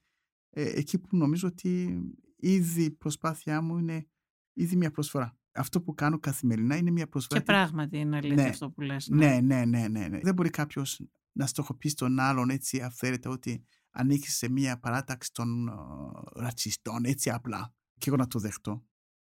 ε, 0.50 0.62
εκεί 0.78 0.98
που 0.98 1.16
νομίζω 1.16 1.48
ότι 1.48 2.00
ήδη 2.36 2.82
η 2.82 2.90
προσπάθειά 2.90 3.60
μου 3.60 3.78
είναι 3.78 4.06
ήδη 4.52 4.76
μια 4.76 4.90
προσφορά. 4.90 5.38
Αυτό 5.52 5.82
που 5.82 5.94
κάνω 5.94 6.18
καθημερινά 6.18 6.76
είναι 6.76 6.90
μια 6.90 7.08
προσφορά. 7.08 7.40
Και 7.40 7.46
πράγματι 7.46 7.98
είναι 7.98 8.16
αλήθεια 8.16 8.42
ναι, 8.42 8.48
αυτό 8.48 8.70
που 8.70 8.80
λες. 8.80 9.08
Ναι. 9.08 9.40
ναι, 9.40 9.64
ναι, 9.64 9.88
ναι, 9.88 10.08
ναι. 10.08 10.20
Δεν 10.22 10.34
μπορεί 10.34 10.50
κάποιος 10.50 11.00
να 11.32 11.46
στοχοποιήσει 11.46 11.94
τον 11.94 12.18
άλλον 12.18 12.50
έτσι 12.50 12.80
αυθαίρετα 12.80 13.30
ότι 13.30 13.64
ανήκει 13.90 14.30
σε 14.30 14.48
μια 14.48 14.78
παράταξη 14.78 15.32
των 15.32 15.68
uh, 15.68 16.22
ρατσιστών 16.34 17.04
έτσι 17.04 17.30
απλά. 17.30 17.74
Και 17.98 18.08
εγώ 18.08 18.16
να 18.16 18.26
το 18.26 18.38
δεχτώ 18.38 18.84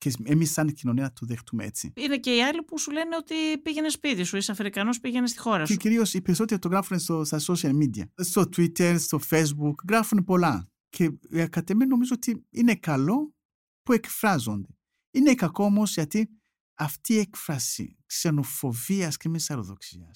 και 0.00 0.12
εμείς, 0.24 0.52
σαν 0.52 0.72
κοινωνία, 0.72 1.02
να 1.02 1.12
το 1.12 1.26
δεχτούμε 1.26 1.64
έτσι. 1.64 1.92
Είναι 1.96 2.18
και 2.18 2.36
οι 2.36 2.42
άλλοι 2.42 2.62
που 2.62 2.78
σου 2.78 2.90
λένε 2.90 3.16
ότι 3.16 3.58
πήγαινε 3.62 3.88
σπίτι 3.88 4.24
σου, 4.24 4.36
είσαι 4.36 4.52
Αφρικανός, 4.52 5.00
πήγαινε 5.00 5.26
στη 5.26 5.38
χώρα 5.38 5.66
σου. 5.66 5.72
Και 5.72 5.78
κυρίως 5.78 6.14
οι 6.14 6.20
περισσότεροι 6.22 6.60
το 6.60 6.68
γράφουν 6.68 6.98
στο, 6.98 7.24
στα 7.24 7.40
social 7.46 7.72
media. 7.82 8.04
Στο 8.14 8.42
Twitter, 8.56 8.96
στο 8.98 9.20
Facebook, 9.30 9.74
γράφουν 9.88 10.24
πολλά. 10.24 10.68
Και 10.88 11.10
ε, 11.30 11.46
κατ' 11.46 11.70
εμέ 11.70 11.84
νομίζω 11.84 12.12
ότι 12.14 12.46
είναι 12.50 12.74
καλό 12.74 13.34
που 13.82 13.92
εκφράζονται. 13.92 14.68
Είναι 15.10 15.34
κακό 15.34 15.64
όμως 15.64 15.94
γιατί 15.94 16.30
αυτή 16.74 17.12
η 17.14 17.18
έκφραση 17.18 17.96
ξενοφοβίας 18.06 19.16
και 19.16 19.28
μεσαροδοξία 19.28 20.10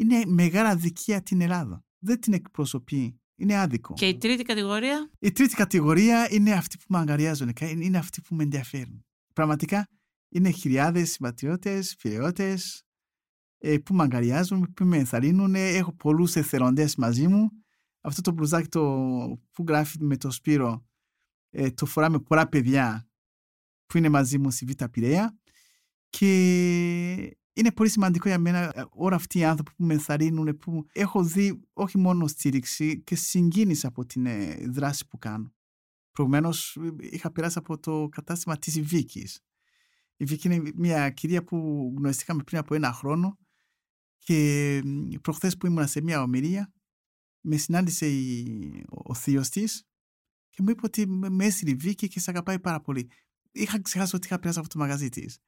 είναι 0.00 0.22
μεγάλη 0.26 0.68
αδικία 0.68 1.22
την 1.22 1.40
Ελλάδα. 1.40 1.84
Δεν 1.98 2.20
την 2.20 2.32
εκπροσωπεί 2.32 3.20
είναι 3.36 3.56
άδικο. 3.56 3.94
Και 3.94 4.06
η 4.06 4.16
τρίτη 4.16 4.42
κατηγορία; 4.42 5.10
Η 5.18 5.32
τρίτη 5.32 5.54
κατηγορία 5.54 6.28
είναι 6.30 6.52
αυτή 6.52 6.76
που 6.76 6.84
με 6.88 6.98
αγκαριάζουν, 6.98 7.52
είναι 7.60 7.98
αυτή 7.98 8.20
που 8.20 8.34
με 8.34 8.42
ενδιαφέρουν. 8.42 9.04
Πραγματικά 9.32 9.88
είναι 10.28 10.50
χιλιάδες 10.50 11.10
συμπατριώτες, 11.10 11.96
φιλιώτε 11.98 12.58
ε, 13.58 13.78
που 13.78 13.94
με 13.94 14.02
αγκαριάζουν, 14.02 14.72
που 14.72 14.84
με 14.84 14.96
ενθαρρύνουν. 14.96 15.54
Έχω 15.54 15.92
πολλούς 15.92 16.36
εθελοντές 16.36 16.96
μαζί 16.96 17.28
μου. 17.28 17.50
Αυτό 18.00 18.20
το 18.20 18.32
μπλουζάκι 18.32 18.68
το, 18.68 18.82
που 19.52 19.64
γράφει 19.68 19.96
με 20.00 20.16
το 20.16 20.30
Σπύρο 20.30 20.84
ε, 21.50 21.70
το 21.70 21.86
φοράμε 21.86 22.20
πολλά 22.20 22.48
παιδιά 22.48 23.08
που 23.86 23.98
είναι 23.98 24.08
μαζί 24.08 24.38
μου 24.38 24.50
στη 24.50 24.64
Β' 24.64 24.84
Πειραιά 24.84 25.38
και 26.08 26.26
είναι 27.52 27.72
πολύ 27.74 27.88
σημαντικό 27.88 28.28
για 28.28 28.38
μένα 28.38 28.58
ε, 28.58 28.84
όλα 28.90 29.16
αυτοί 29.16 29.38
οι 29.38 29.44
άνθρωποι 29.44 29.70
που 29.76 29.84
με 29.84 29.94
ενθαρρύνουν, 29.94 30.56
που 30.56 30.86
έχω 30.92 31.24
δει 31.24 31.60
όχι 31.72 31.98
μόνο 31.98 32.26
στήριξη 32.26 33.02
και 33.02 33.14
συγκίνηση 33.14 33.86
από 33.86 34.06
την 34.06 34.26
δράση 34.72 35.06
που 35.06 35.18
κάνω. 35.18 35.52
Προηγουμένως 36.12 36.78
είχα 36.98 37.32
περάσει 37.32 37.58
από 37.58 37.78
το 37.78 38.08
κατάστημα 38.08 38.58
της 38.58 38.80
Βίκης. 38.80 39.40
Η 40.16 40.24
Βίκη 40.24 40.48
είναι 40.48 40.70
μια 40.74 41.10
κυρία 41.10 41.44
που 41.44 41.92
γνωριστήκαμε 41.96 42.42
πριν 42.42 42.58
από 42.58 42.74
ένα 42.74 42.92
χρόνο 42.92 43.38
και 44.18 44.82
προχθές 45.22 45.56
που 45.56 45.66
ήμουν 45.66 45.88
σε 45.88 46.00
μια 46.00 46.22
ομιλία 46.22 46.72
με 47.40 47.56
συνάντησε 47.56 48.06
η, 48.06 48.84
ο 48.88 49.14
θείος 49.14 49.48
της 49.48 49.84
και 50.48 50.62
μου 50.62 50.70
είπε 50.70 50.80
ότι 50.84 51.06
με 51.08 51.44
έστειλε 51.44 51.70
η 51.70 51.74
Βίκη 51.74 52.08
και 52.08 52.20
σε 52.20 52.30
αγαπάει 52.30 52.58
πάρα 52.60 52.80
πολύ. 52.80 53.10
Είχα 53.52 53.82
ξεχάσει 53.82 54.16
ότι 54.16 54.26
είχα 54.26 54.38
περάσει 54.38 54.58
από 54.58 54.68
το 54.68 54.78
μαγαζί 54.78 55.08
της. 55.08 55.38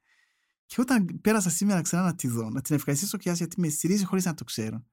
Και 0.65 0.81
όταν 0.81 1.19
πέρασα 1.21 1.49
σήμερα 1.49 1.81
ξανά 1.81 2.03
να 2.03 2.15
τη 2.15 2.27
δω, 2.27 2.49
να 2.49 2.61
την 2.61 2.75
ευχαριστήσω 2.75 3.17
και 3.17 3.31
γιατί 3.31 3.59
με 3.59 3.69
στηρίζει 3.69 4.05
χωρίς 4.05 4.25
να 4.25 4.33
το 4.33 4.43
ξέρω, 4.43 4.85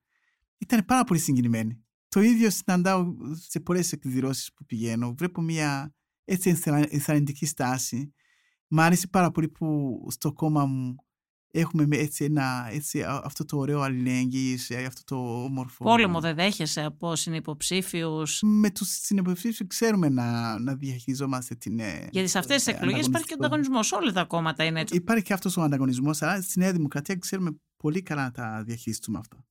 ήταν 0.58 0.84
πάρα 0.84 1.04
πολύ 1.04 1.20
συγκινημένη. 1.20 1.84
Το 2.10 2.20
ίδιο 2.20 2.50
συναντάω 2.50 3.14
σε 3.48 3.60
πολλές 3.60 3.92
εκδηλώσεις 3.92 4.52
που 4.54 4.64
πηγαίνω. 4.64 5.14
Βλέπω 5.18 5.40
μια 5.40 5.94
έτσι 6.24 6.56
ενθαρρυντική 6.88 7.46
στάση. 7.46 8.14
Μ' 8.68 8.80
άρεσε 8.80 9.06
πάρα 9.06 9.30
πολύ 9.30 9.48
που 9.48 9.98
στο 10.10 10.32
κόμμα 10.32 10.66
μου 10.66 10.94
έχουμε 11.50 11.86
έτσι 11.90 12.24
ένα, 12.24 12.68
έτσι, 12.70 13.02
αυτό 13.02 13.44
το 13.44 13.56
ωραίο 13.56 13.80
αλληλέγγυης, 13.80 14.70
αυτό 14.70 15.04
το 15.04 15.42
όμορφο. 15.44 15.84
Πόλεμο 15.84 16.20
δεν 16.20 16.34
δέχεσαι 16.34 16.84
από 16.84 17.16
συνυποψήφιους; 17.16 18.40
Με 18.42 18.70
τους 18.70 18.88
συνυποψήφιους 18.88 19.66
ξέρουμε 19.66 20.08
να, 20.08 20.58
να 20.58 20.74
διαχειριζόμαστε 20.74 21.54
την. 21.54 21.78
Ε, 21.78 22.08
Γιατί 22.10 22.28
σε 22.28 22.38
αυτές 22.38 22.64
τις 22.64 22.74
εκλογές 22.74 23.06
υπάρχει 23.06 23.26
και 23.26 23.34
ο 23.34 23.36
ανταγωνισμός. 23.38 23.92
Όλα 23.92 24.12
τα 24.12 24.24
κόμματα 24.24 24.64
είναι 24.64 24.80
έτσι. 24.80 24.96
Υπάρχει 24.96 25.24
και 25.24 25.32
αυτός 25.32 25.56
ο 25.56 25.62
ανταγωνισμός, 25.62 26.22
αλλά 26.22 26.42
στη 26.42 26.58
Νέα 26.58 26.72
Δημοκρατία 26.72 27.16
ξέρουμε 27.16 27.50
πολύ 27.76 28.02
καλά 28.02 28.22
να 28.22 28.30
τα 28.30 28.62
διαχειριστούμε 28.66 29.18
αυτά 29.18 29.44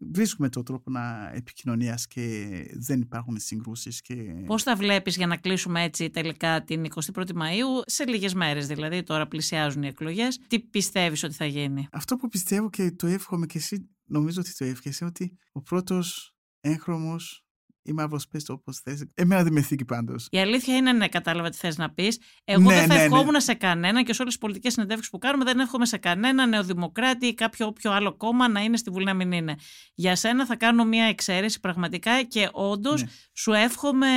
βρίσκουμε 0.00 0.48
τον 0.48 0.64
τρόπο 0.64 0.90
να 0.90 1.30
επικοινωνίας 1.34 2.06
και 2.06 2.46
δεν 2.74 3.00
υπάρχουν 3.00 3.38
συγκρούσεις. 3.38 4.00
Και... 4.00 4.14
Πώς 4.46 4.62
θα 4.62 4.76
βλέπεις 4.76 5.16
για 5.16 5.26
να 5.26 5.36
κλείσουμε 5.36 5.82
έτσι 5.82 6.10
τελικά 6.10 6.64
την 6.64 6.86
21η 6.94 7.32
Μαου, 7.34 7.82
σε 7.86 8.06
λίγες 8.06 8.34
μέρες 8.34 8.66
δηλαδή, 8.66 9.02
τώρα 9.02 9.26
πλησιάζουν 9.26 9.82
οι 9.82 9.86
εκλογές. 9.86 10.38
Τι 10.46 10.60
πιστεύεις 10.60 11.22
ότι 11.22 11.34
θα 11.34 11.44
γίνει; 11.44 11.88
Αυτό 11.92 12.16
που 12.16 12.28
πιστεύω 12.28 12.70
και 12.70 12.90
το 12.90 13.06
εύχομαι 13.06 13.46
και 13.46 13.58
εσύ, 13.58 13.88
νομίζω 14.04 14.40
ότι 14.40 14.54
το 14.54 14.64
εύχεσαι, 14.64 15.04
ότι 15.04 15.36
ο 15.52 15.62
πρώτος 15.62 16.34
έγχρωμος 16.60 17.43
ή 17.84 17.92
μαύρος 17.92 18.28
πε 18.28 18.38
το 18.38 18.52
όπως 18.52 18.78
θες. 18.78 19.04
Εμένα 19.14 19.42
δεν 19.42 19.52
με 19.52 19.60
θήκη 19.60 19.84
πάντως. 19.84 20.28
Η 20.30 20.38
αλήθεια 20.38 20.76
είναι, 20.76 20.92
ναι, 20.92 21.08
κατάλαβα 21.08 21.50
τι 21.50 21.56
θες 21.56 21.76
να 21.76 21.90
πεις. 21.90 22.20
Εγώ 22.44 22.60
ναι, 22.60 22.74
δεν 22.74 22.86
θα 22.86 22.86
ναι, 22.86 22.94
ναι. 22.94 23.02
ευχόμουν 23.02 23.32
ναι. 23.32 23.40
σε 23.40 23.54
κανένα 23.54 24.02
και 24.02 24.12
σε 24.12 24.22
όλες 24.22 24.34
τις 24.34 24.42
πολιτικές 24.42 24.72
συνεντεύξεις 24.72 25.10
που 25.10 25.18
κάνουμε 25.18 25.44
δεν 25.44 25.58
εύχομαι 25.58 25.86
σε 25.86 25.96
κανένα 25.96 26.46
νεοδημοκράτη 26.46 27.26
ή 27.26 27.34
κάποιο 27.34 27.66
όποιο 27.66 27.92
άλλο 27.92 28.16
κόμμα 28.16 28.48
να 28.48 28.60
είναι 28.60 28.76
στη 28.76 28.90
Βουλή 28.90 29.04
να 29.04 29.14
μην 29.14 29.32
είναι. 29.32 29.56
Για 29.94 30.16
σένα 30.16 30.46
θα 30.46 30.56
κάνω 30.56 30.84
μια 30.84 31.04
εξαίρεση 31.04 31.60
πραγματικά 31.60 32.22
και 32.22 32.48
όντως 32.52 33.02
ναι. 33.02 33.08
σου 33.32 33.52
εύχομαι 33.52 34.08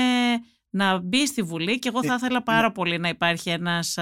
να 0.69 0.99
μπει 0.99 1.27
στη 1.27 1.41
Βουλή 1.41 1.79
και 1.79 1.87
εγώ 1.87 2.03
θα 2.03 2.13
ε, 2.13 2.15
ήθελα 2.15 2.43
πάρα 2.43 2.71
πολύ 2.71 2.97
να 2.97 3.09
υπάρχει 3.09 3.49
ένας 3.49 3.97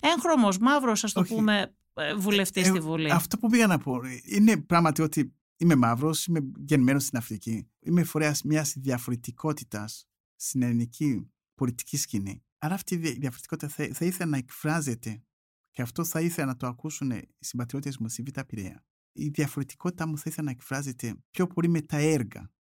έγχρωμος, 0.00 0.58
μαύρος, 0.58 1.04
ας 1.04 1.12
το 1.12 1.22
πούμε, 1.22 1.74
ε, 1.94 2.14
βουλευτής 2.14 2.66
ε, 2.66 2.68
στη 2.68 2.78
Βουλή. 2.78 3.10
Αυτό 3.10 3.38
που 3.38 3.48
πήγα 3.48 3.66
να 3.66 3.78
πω 3.78 4.00
είναι 4.24 4.56
πράγματι 4.56 5.02
ότι 5.02 5.34
Είμαι 5.56 5.74
μαύρος, 5.74 6.26
είμαι 6.26 6.40
γεννημένος 6.56 7.04
στην 7.04 7.18
Αφρική. 7.18 7.68
Είμαι 7.80 8.04
φορέας 8.04 8.42
μιας 8.42 8.74
διαφορετικότητας 8.76 10.08
στην 10.34 10.62
ελληνική 10.62 11.30
πολιτική 11.54 11.96
σκηνή. 11.96 12.44
Αλλά 12.58 12.74
αυτή 12.74 12.94
η 12.94 12.98
διαφορετικότητα 12.98 13.68
θα, 13.68 13.88
θα 13.92 14.04
ήθελα 14.04 14.30
να 14.30 14.36
εκφράζεται 14.36 15.22
και 15.70 15.82
αυτό 15.82 16.04
θα 16.04 16.20
ήθελα 16.20 16.46
να 16.46 16.56
το 16.56 16.66
ακούσουν 16.66 17.10
οι 17.10 17.22
συμπατριώτες 17.38 17.98
μου 17.98 18.08
στη 18.08 18.22
Β' 18.22 18.40
Πειραιά. 18.40 18.84
Η 19.12 19.28
διαφορετικότητα 19.28 20.06
μου 20.06 20.18
θα 20.18 20.24
ήθελα 20.26 20.44
να 20.44 20.50
εκφράζεται 20.50 21.16
πιο 21.30 21.46
πολύ 21.46 21.68
με 21.68 21.80
τα 21.80 21.96
έργα, 21.96 22.52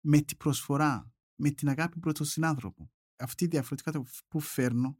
με 0.00 0.20
την 0.20 0.36
προσφορά, 0.36 1.12
με 1.34 1.50
την 1.50 1.68
αγάπη 1.68 1.98
προς 1.98 2.14
τον 2.14 2.26
συνάνθρωπο. 2.26 2.90
Αυτή 3.16 3.44
η 3.44 3.46
διαφορετικότητα 3.46 4.24
που 4.28 4.40
φέρνω 4.40 4.98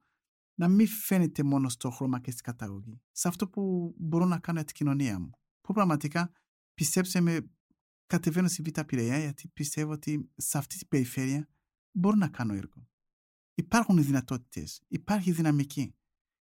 να 0.55 0.69
μην 0.69 0.89
φαίνεται 0.89 1.43
μόνο 1.43 1.69
στο 1.69 1.91
χρώμα 1.91 2.21
και 2.21 2.31
στην 2.31 2.43
καταγωγή. 2.45 3.01
Σε 3.11 3.29
αυτό 3.29 3.49
που 3.49 3.95
μπορώ 3.99 4.25
να 4.25 4.39
κάνω 4.39 4.59
για 4.59 4.67
την 4.67 4.77
κοινωνία 4.77 5.19
μου. 5.19 5.31
Που 5.61 5.73
πραγματικά 5.73 6.33
πιστέψτε 6.75 7.21
με, 7.21 7.51
κατεβαίνω 8.07 8.49
στη 8.49 8.63
Β' 8.63 8.81
Πειραιά 8.81 9.19
γιατί 9.19 9.49
πιστεύω 9.49 9.93
ότι 9.93 10.31
σε 10.37 10.59
αυτή 10.59 10.79
την 10.79 10.89
περιφέρεια 10.89 11.49
μπορώ 11.93 12.17
να 12.17 12.29
κάνω 12.29 12.55
έργο. 12.55 12.89
Υπάρχουν 13.55 13.99
οι 13.99 14.03
δυνατότητες, 14.03 14.83
υπάρχει 14.89 15.31
η 15.31 15.33
δυναμική. 15.33 15.95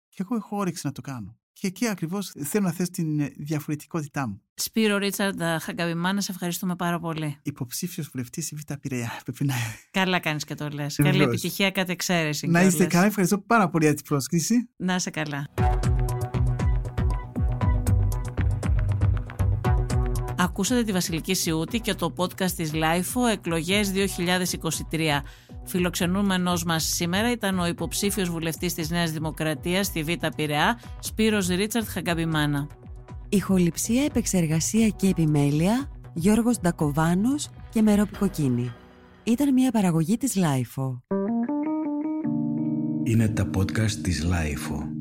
Και 0.08 0.22
εγώ 0.22 0.36
έχω 0.36 0.56
όρεξη 0.56 0.86
να 0.86 0.92
το 0.92 1.00
κάνω. 1.00 1.38
Και 1.52 1.66
εκεί 1.66 1.88
ακριβώς 1.88 2.32
θέλω 2.44 2.64
να 2.64 2.72
θέσω 2.72 2.90
την 2.90 3.32
διαφορετικότητά 3.36 4.28
μου. 4.28 4.42
Σπύρο 4.54 4.96
Ρίτσαρντ 4.96 5.42
Χαγκαβημάνα, 5.60 6.20
σε 6.20 6.32
ευχαριστούμε 6.32 6.76
πάρα 6.76 6.98
πολύ. 6.98 7.38
Υποψήφιος 7.42 8.08
βουλευτής 8.12 8.50
η 8.50 8.56
Β' 8.56 8.72
Πειραιά. 8.80 9.22
Να... 9.44 9.54
Καλά 9.90 10.18
κάνεις 10.18 10.44
και 10.44 10.54
το 10.54 10.68
λες. 10.68 10.96
Καλή 10.96 11.22
επιτυχία 11.22 11.70
κατ' 11.70 11.88
εξαίρεση. 11.88 12.46
Να 12.46 12.62
είστε 12.62 12.86
καλά. 12.86 13.06
Ευχαριστώ 13.06 13.38
πάρα 13.38 13.68
πολύ 13.68 13.84
για 13.84 13.94
την 13.94 14.04
πρόσκληση. 14.04 14.68
Να 14.76 14.94
είσαι 14.94 15.10
καλά. 15.10 15.48
Ακούσατε 20.58 20.82
τη 20.82 20.92
Βασιλική 20.92 21.34
Σιούτη 21.34 21.80
και 21.80 21.94
το 21.94 22.12
podcast 22.16 22.50
της 22.50 22.70
LIFO 22.74 23.32
εκλογές 23.32 23.92
2023. 24.90 25.22
Φιλοξενούμενος 25.64 26.64
μας 26.64 26.84
σήμερα 26.84 27.30
ήταν 27.30 27.58
ο 27.58 27.66
υποψήφιος 27.66 28.30
βουλευτής 28.30 28.74
της 28.74 28.90
Νέας 28.90 29.10
Δημοκρατίας 29.10 29.86
στη 29.86 30.02
Β' 30.02 30.26
Πειραιά, 30.36 30.80
Σπύρος 31.00 31.46
Ρίτσαρτ 31.48 31.88
Χαγκαμπιμάνα. 31.88 32.66
Ηχοληψία, 33.28 34.04
επεξεργασία 34.04 34.88
και 34.88 35.08
επιμέλεια, 35.08 35.90
Γιώργος 36.14 36.60
Ντακοβάνος 36.60 37.48
και 37.70 37.82
Μερόπη 37.82 38.16
Κοκκίνη. 38.16 38.72
Ήταν 39.24 39.52
μια 39.52 39.70
παραγωγή 39.70 40.16
της 40.16 40.36
LIFO. 40.36 40.98
Είναι 43.04 43.28
τα 43.28 43.50
podcast 43.56 43.90
της 43.90 44.26
LIFO. 44.26 44.95